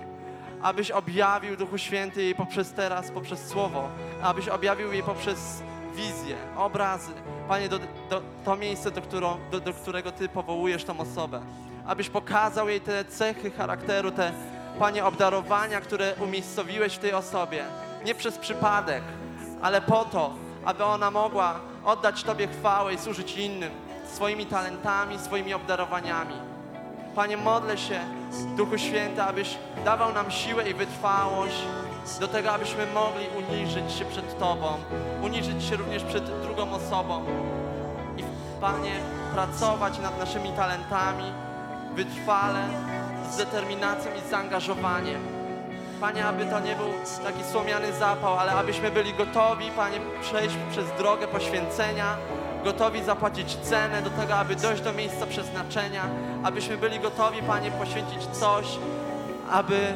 abyś 0.62 0.90
objawił 0.90 1.56
Duchu 1.56 1.78
Święty 1.78 2.22
jej 2.22 2.34
poprzez 2.34 2.72
teraz, 2.72 3.10
poprzez 3.10 3.46
Słowo, 3.46 3.88
abyś 4.22 4.48
objawił 4.48 4.92
jej 4.92 5.02
poprzez 5.02 5.62
wizję, 5.98 6.36
obrazy. 6.56 7.12
Panie, 7.48 7.68
do, 7.68 7.78
do, 8.10 8.22
to 8.44 8.56
miejsce, 8.56 8.90
do, 8.90 9.02
którą, 9.02 9.36
do, 9.50 9.60
do 9.60 9.72
którego 9.72 10.12
Ty 10.12 10.28
powołujesz 10.28 10.84
tą 10.84 11.00
osobę. 11.00 11.40
Abyś 11.86 12.08
pokazał 12.08 12.68
jej 12.68 12.80
te 12.80 13.04
cechy 13.04 13.50
charakteru, 13.50 14.10
te, 14.10 14.32
Panie, 14.78 15.04
obdarowania, 15.04 15.80
które 15.80 16.14
umiejscowiłeś 16.20 16.94
w 16.94 16.98
tej 16.98 17.12
osobie. 17.12 17.64
Nie 18.04 18.14
przez 18.14 18.38
przypadek, 18.38 19.02
ale 19.62 19.80
po 19.80 20.04
to, 20.04 20.34
aby 20.64 20.84
ona 20.84 21.10
mogła 21.10 21.60
oddać 21.84 22.22
Tobie 22.22 22.48
chwałę 22.48 22.94
i 22.94 22.98
służyć 22.98 23.36
innym 23.36 23.70
swoimi 24.14 24.46
talentami, 24.46 25.18
swoimi 25.18 25.54
obdarowaniami. 25.54 26.34
Panie, 27.14 27.36
modlę 27.36 27.78
się, 27.78 28.00
Duchu 28.56 28.78
Święty, 28.78 29.22
abyś 29.22 29.58
dawał 29.84 30.12
nam 30.12 30.30
siłę 30.30 30.70
i 30.70 30.74
wytrwałość 30.74 31.62
do 32.16 32.28
tego, 32.28 32.52
abyśmy 32.52 32.86
mogli 32.86 33.26
uniżyć 33.38 33.92
się 33.92 34.04
przed 34.04 34.38
Tobą, 34.38 34.66
uniżyć 35.22 35.64
się 35.64 35.76
również 35.76 36.04
przed 36.04 36.40
drugą 36.42 36.72
osobą 36.72 37.24
i, 38.16 38.22
Panie, 38.60 38.92
pracować 39.34 39.98
nad 39.98 40.18
naszymi 40.18 40.52
talentami 40.52 41.24
wytrwale, 41.94 42.60
z 43.32 43.36
determinacją 43.36 44.10
i 44.12 44.30
zaangażowaniem. 44.30 45.20
Panie, 46.00 46.26
aby 46.26 46.44
to 46.46 46.60
nie 46.60 46.76
był 46.76 46.88
taki 47.24 47.44
słomiany 47.44 47.92
zapał, 47.92 48.38
ale 48.38 48.52
abyśmy 48.52 48.90
byli 48.90 49.14
gotowi, 49.14 49.70
Panie, 49.70 50.00
przejść 50.20 50.56
przez 50.70 50.86
drogę 50.98 51.28
poświęcenia, 51.28 52.16
gotowi 52.64 53.02
zapłacić 53.02 53.56
cenę 53.56 54.02
do 54.02 54.10
tego, 54.10 54.34
aby 54.34 54.56
dojść 54.56 54.82
do 54.82 54.92
miejsca 54.92 55.26
przeznaczenia, 55.26 56.02
abyśmy 56.44 56.76
byli 56.76 57.00
gotowi, 57.00 57.42
Panie, 57.42 57.70
poświęcić 57.70 58.26
coś, 58.32 58.66
aby 59.50 59.94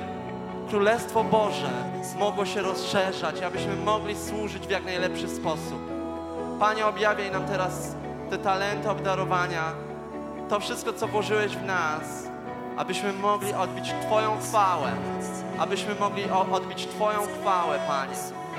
Królestwo 0.69 1.25
Boże 1.25 1.71
mogło 2.19 2.47
się 2.47 2.63
rozszerzać, 2.63 3.43
abyśmy 3.43 3.77
mogli 3.77 4.17
służyć 4.17 4.67
w 4.67 4.71
jak 4.71 4.85
najlepszy 4.85 5.29
sposób. 5.29 5.81
Panie, 6.61 6.87
objawiaj 6.87 7.31
nam 7.31 7.45
teraz 7.45 7.95
te 8.31 8.39
talenty, 8.39 8.91
obdarowania, 8.91 9.73
to 10.49 10.61
wszystko, 10.61 10.93
co 10.93 11.09
włożyłeś 11.09 11.57
w 11.57 11.65
nas, 11.65 12.03
abyśmy 12.77 13.13
mogli 13.13 13.55
odbić 13.55 13.95
Twoją 14.07 14.39
chwałę, 14.41 14.93
abyśmy 15.59 15.95
mogli 15.95 16.25
odbić 16.31 16.87
Twoją 16.87 17.19
chwałę, 17.41 17.79
Panie. 17.89 18.15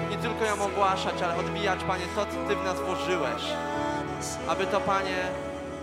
Nie 0.10 0.18
tylko 0.18 0.46
ją 0.46 0.66
ogłaszać, 0.66 1.22
ale 1.22 1.38
odbijać, 1.38 1.84
Panie, 1.84 2.06
to, 2.16 2.26
co 2.26 2.48
Ty 2.48 2.56
w 2.56 2.64
nas 2.64 2.80
włożyłeś. 2.80 3.44
Aby 4.48 4.66
to, 4.66 4.80
Panie, 4.80 5.18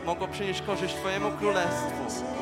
mogło 0.07 0.29
przynieść 0.29 0.63
korzyść 0.63 0.95
Twojemu 0.95 1.31
Królestwu. 1.31 2.40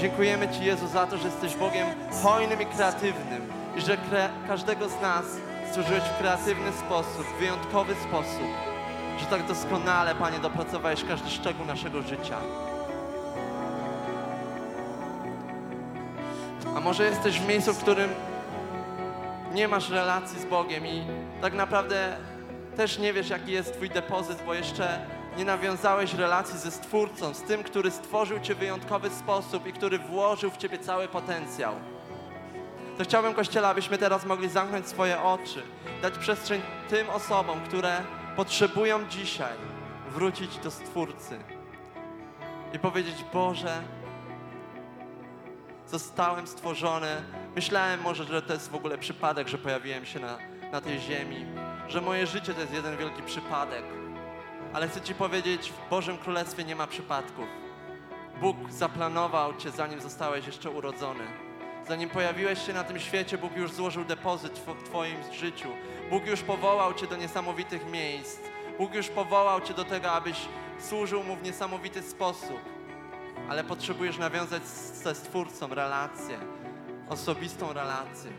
Dziękujemy 0.00 0.48
Ci, 0.48 0.64
Jezu, 0.64 0.88
za 0.88 1.06
to, 1.06 1.18
że 1.18 1.28
jesteś 1.28 1.56
Bogiem 1.56 1.86
hojnym 2.22 2.62
i 2.62 2.66
kreatywnym 2.66 3.52
i 3.76 3.80
że 3.80 3.96
kre 3.96 4.28
każdego 4.48 4.88
z 4.88 5.00
nas 5.00 5.24
stworzyłeś 5.68 6.02
w 6.02 6.18
kreatywny 6.18 6.72
sposób, 6.72 7.26
w 7.26 7.38
wyjątkowy 7.38 7.94
sposób, 7.94 8.48
że 9.18 9.26
tak 9.26 9.46
doskonale, 9.46 10.14
Panie, 10.14 10.38
dopracowałeś 10.38 11.04
każdy 11.04 11.30
szczegół 11.30 11.66
naszego 11.66 12.02
życia. 12.02 12.36
A 16.76 16.80
może 16.80 17.04
jesteś 17.04 17.40
w 17.40 17.48
miejscu, 17.48 17.74
w 17.74 17.82
którym 17.82 18.10
nie 19.52 19.68
masz 19.68 19.90
relacji 19.90 20.40
z 20.40 20.44
Bogiem 20.44 20.86
i 20.86 21.02
tak 21.40 21.52
naprawdę 21.52 22.16
też 22.76 22.98
nie 22.98 23.12
wiesz, 23.12 23.30
jaki 23.30 23.52
jest 23.52 23.74
Twój 23.74 23.90
depozyt, 23.90 24.42
bo 24.46 24.54
jeszcze 24.54 24.98
nie 25.40 25.46
nawiązałeś 25.46 26.14
relacji 26.14 26.58
ze 26.58 26.70
Stwórcą, 26.70 27.34
z 27.34 27.42
tym, 27.42 27.62
który 27.62 27.90
stworzył 27.90 28.40
Cię 28.40 28.54
w 28.54 28.58
wyjątkowy 28.58 29.10
sposób 29.10 29.66
i 29.66 29.72
który 29.72 29.98
włożył 29.98 30.50
w 30.50 30.56
Ciebie 30.56 30.78
cały 30.78 31.08
potencjał. 31.08 31.74
To 32.98 33.04
chciałbym, 33.04 33.34
Kościele, 33.34 33.68
abyśmy 33.68 33.98
teraz 33.98 34.26
mogli 34.26 34.48
zamknąć 34.48 34.88
swoje 34.88 35.22
oczy, 35.22 35.62
dać 36.02 36.18
przestrzeń 36.18 36.62
tym 36.88 37.10
osobom, 37.10 37.60
które 37.60 38.02
potrzebują 38.36 39.08
dzisiaj 39.08 39.52
wrócić 40.08 40.58
do 40.58 40.70
Stwórcy 40.70 41.38
i 42.72 42.78
powiedzieć, 42.78 43.24
Boże, 43.32 43.82
zostałem 45.86 46.46
stworzony. 46.46 47.16
Myślałem 47.54 48.00
może, 48.00 48.24
że 48.24 48.42
to 48.42 48.52
jest 48.52 48.70
w 48.70 48.74
ogóle 48.74 48.98
przypadek, 48.98 49.48
że 49.48 49.58
pojawiłem 49.58 50.06
się 50.06 50.20
na, 50.20 50.38
na 50.72 50.80
tej 50.80 50.98
ziemi, 50.98 51.46
że 51.88 52.00
moje 52.00 52.26
życie 52.26 52.54
to 52.54 52.60
jest 52.60 52.72
jeden 52.72 52.96
wielki 52.96 53.22
przypadek. 53.22 53.84
Ale 54.72 54.88
chcę 54.88 55.00
Ci 55.00 55.14
powiedzieć, 55.14 55.72
w 55.72 55.90
Bożym 55.90 56.18
Królestwie 56.18 56.64
nie 56.64 56.76
ma 56.76 56.86
przypadków. 56.86 57.46
Bóg 58.40 58.56
zaplanował 58.70 59.56
Cię, 59.56 59.70
zanim 59.70 60.00
zostałeś 60.00 60.46
jeszcze 60.46 60.70
urodzony. 60.70 61.24
Zanim 61.88 62.10
pojawiłeś 62.10 62.66
się 62.66 62.72
na 62.72 62.84
tym 62.84 62.98
świecie, 62.98 63.38
Bóg 63.38 63.56
już 63.56 63.72
złożył 63.72 64.04
depozyt 64.04 64.58
w 64.58 64.82
Twoim 64.84 65.16
życiu. 65.32 65.68
Bóg 66.10 66.26
już 66.26 66.42
powołał 66.42 66.94
Cię 66.94 67.06
do 67.06 67.16
niesamowitych 67.16 67.90
miejsc. 67.90 68.38
Bóg 68.78 68.94
już 68.94 69.08
powołał 69.08 69.60
Cię 69.60 69.74
do 69.74 69.84
tego, 69.84 70.12
abyś 70.12 70.36
służył 70.78 71.24
Mu 71.24 71.36
w 71.36 71.42
niesamowity 71.42 72.02
sposób. 72.02 72.60
Ale 73.48 73.64
potrzebujesz 73.64 74.18
nawiązać 74.18 74.66
ze 74.66 75.14
Stwórcą 75.14 75.74
relację, 75.74 76.38
osobistą 77.08 77.72
relację. 77.72 78.30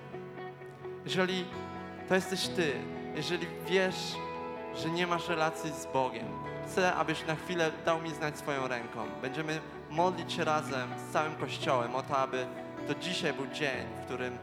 Jeżeli 1.06 1.46
to 2.10 2.16
jesteś 2.16 2.48
Ty, 2.48 2.74
jeżeli 3.16 3.48
wiesz, 3.68 4.16
że 4.76 4.90
nie 4.90 5.08
masz 5.08 5.28
relacji 5.28 5.72
z 5.72 5.86
Bogiem, 5.86 6.28
chcę, 6.66 6.94
abyś 6.94 7.26
na 7.26 7.36
chwilę 7.36 7.72
dał 7.86 8.02
mi 8.02 8.10
znać 8.10 8.38
swoją 8.38 8.68
ręką. 8.68 9.06
Będziemy 9.22 9.62
modlić 9.90 10.34
się 10.34 10.44
razem 10.44 10.90
z 10.98 11.14
całym 11.14 11.36
Kościołem 11.36 11.96
o 11.96 12.04
to, 12.04 12.18
aby 12.18 12.46
to 12.88 12.96
dzisiaj 12.96 13.34
był 13.34 13.48
dzień, 13.48 13.86
w 14.02 14.06
którym 14.06 14.38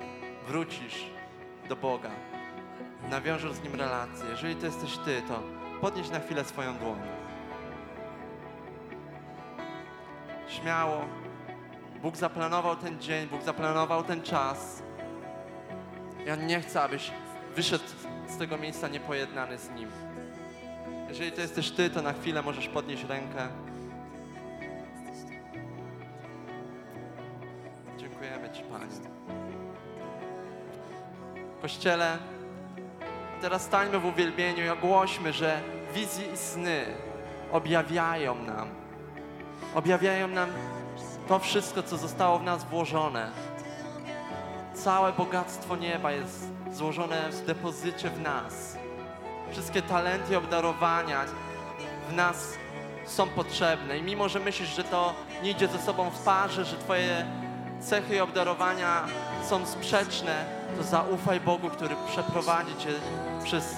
wrócisz 0.47 1.05
do 1.69 1.77
Boga. 1.77 2.11
Nawiążesz 3.11 3.53
z 3.53 3.63
Nim 3.63 3.75
relację. 3.75 4.27
Jeżeli 4.31 4.57
to 4.57 4.67
jesteś 4.67 4.99
Ty, 4.99 5.23
to 5.29 5.43
podnieś 5.81 6.11
na 6.11 6.21
chwilę 6.21 6.45
swoją 6.45 6.79
dłoń. 6.79 7.01
Śmiało. 10.49 11.05
Bóg 12.03 12.17
zaplanował 12.17 12.77
ten 12.77 13.01
dzień, 13.01 13.29
Bóg 13.29 13.43
zaplanował 13.43 14.05
ten 14.05 14.23
czas. 14.23 14.83
Ja 16.27 16.37
nie 16.37 16.61
chcę, 16.61 16.83
abyś 16.83 17.11
wyszedł 17.59 17.85
z 18.29 18.37
tego 18.37 18.59
miejsca 18.59 18.89
niepojednany 18.89 19.59
z 19.59 19.71
Nim. 19.71 19.89
Jeżeli 21.09 21.33
to 21.33 21.41
jesteś 21.41 21.71
Ty, 21.71 21.91
to 21.91 22.03
na 22.03 22.13
chwilę 22.13 22.43
możesz 22.43 22.69
podnieść 22.69 23.05
rękę. 23.05 23.49
Dziękujemy 27.97 28.51
Ci, 28.51 28.63
Panie. 28.63 28.87
Kościele, 31.63 32.19
teraz 33.41 33.63
stańmy 33.63 33.99
w 33.99 34.05
uwielbieniu 34.05 34.65
i 34.65 34.69
ogłośmy, 34.69 35.33
że 35.33 35.61
wizje 35.95 36.33
i 36.33 36.37
sny 36.37 36.85
objawiają 37.53 38.35
nam, 38.35 38.69
objawiają 39.75 40.29
nam 40.29 40.49
to 41.29 41.39
wszystko, 41.39 41.83
co 41.83 41.97
zostało 41.97 42.39
w 42.39 42.43
nas 42.43 42.65
włożone. 42.65 43.31
Całe 44.75 45.13
bogactwo 45.13 45.77
nieba 45.77 46.13
jest 46.13 46.58
złożone 46.79 47.31
w 47.31 47.47
depozycie 47.47 48.11
w 48.11 48.21
nas. 48.21 48.77
Wszystkie 49.53 49.83
talenty 49.83 50.33
i 50.33 50.37
obdarowania 50.37 51.25
w 52.09 52.13
nas 52.13 52.55
są 53.07 53.29
potrzebne. 53.29 53.99
I 53.99 54.03
mimo, 54.03 54.29
że 54.29 54.41
myślisz, 54.41 54.77
że 54.77 54.85
to 54.85 55.15
nie 55.43 55.51
idzie 55.51 55.69
ze 55.69 55.79
sobą 55.79 56.11
w 56.11 56.23
parze, 56.23 56.65
że 56.65 56.77
Twoje 56.77 57.27
cechy 57.81 58.17
i 58.17 58.21
obdarowania 58.21 59.05
są 59.49 59.67
sprzeczne, 59.67 60.45
to 60.77 60.83
zaufaj 60.83 61.41
Bogu, 61.41 61.71
który 61.71 61.97
przeprowadzi 62.09 62.77
Cię 62.77 62.89
przez 63.45 63.77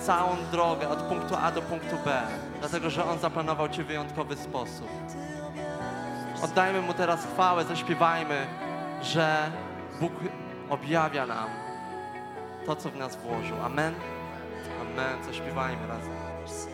całą 0.00 0.36
drogę 0.52 0.88
od 0.88 1.02
punktu 1.02 1.34
A 1.42 1.52
do 1.52 1.62
punktu 1.62 1.96
B, 2.04 2.22
dlatego 2.60 2.90
że 2.90 3.04
On 3.04 3.18
zaplanował 3.18 3.68
Cię 3.68 3.84
w 3.84 3.86
wyjątkowy 3.86 4.36
sposób. 4.36 4.88
Oddajmy 6.42 6.80
Mu 6.80 6.94
teraz 6.94 7.26
chwałę, 7.34 7.64
zaśpiewajmy, 7.64 8.46
że 9.02 9.50
Bóg 10.00 10.12
objawia 10.70 11.26
nam 11.26 11.64
to, 12.66 12.76
co 12.76 12.90
w 12.90 12.96
nas 12.96 13.16
włożył. 13.16 13.56
Amen. 13.62 13.94
Amen. 14.80 15.24
Zaśpiewajmy 15.24 15.86
razem. 15.86 16.73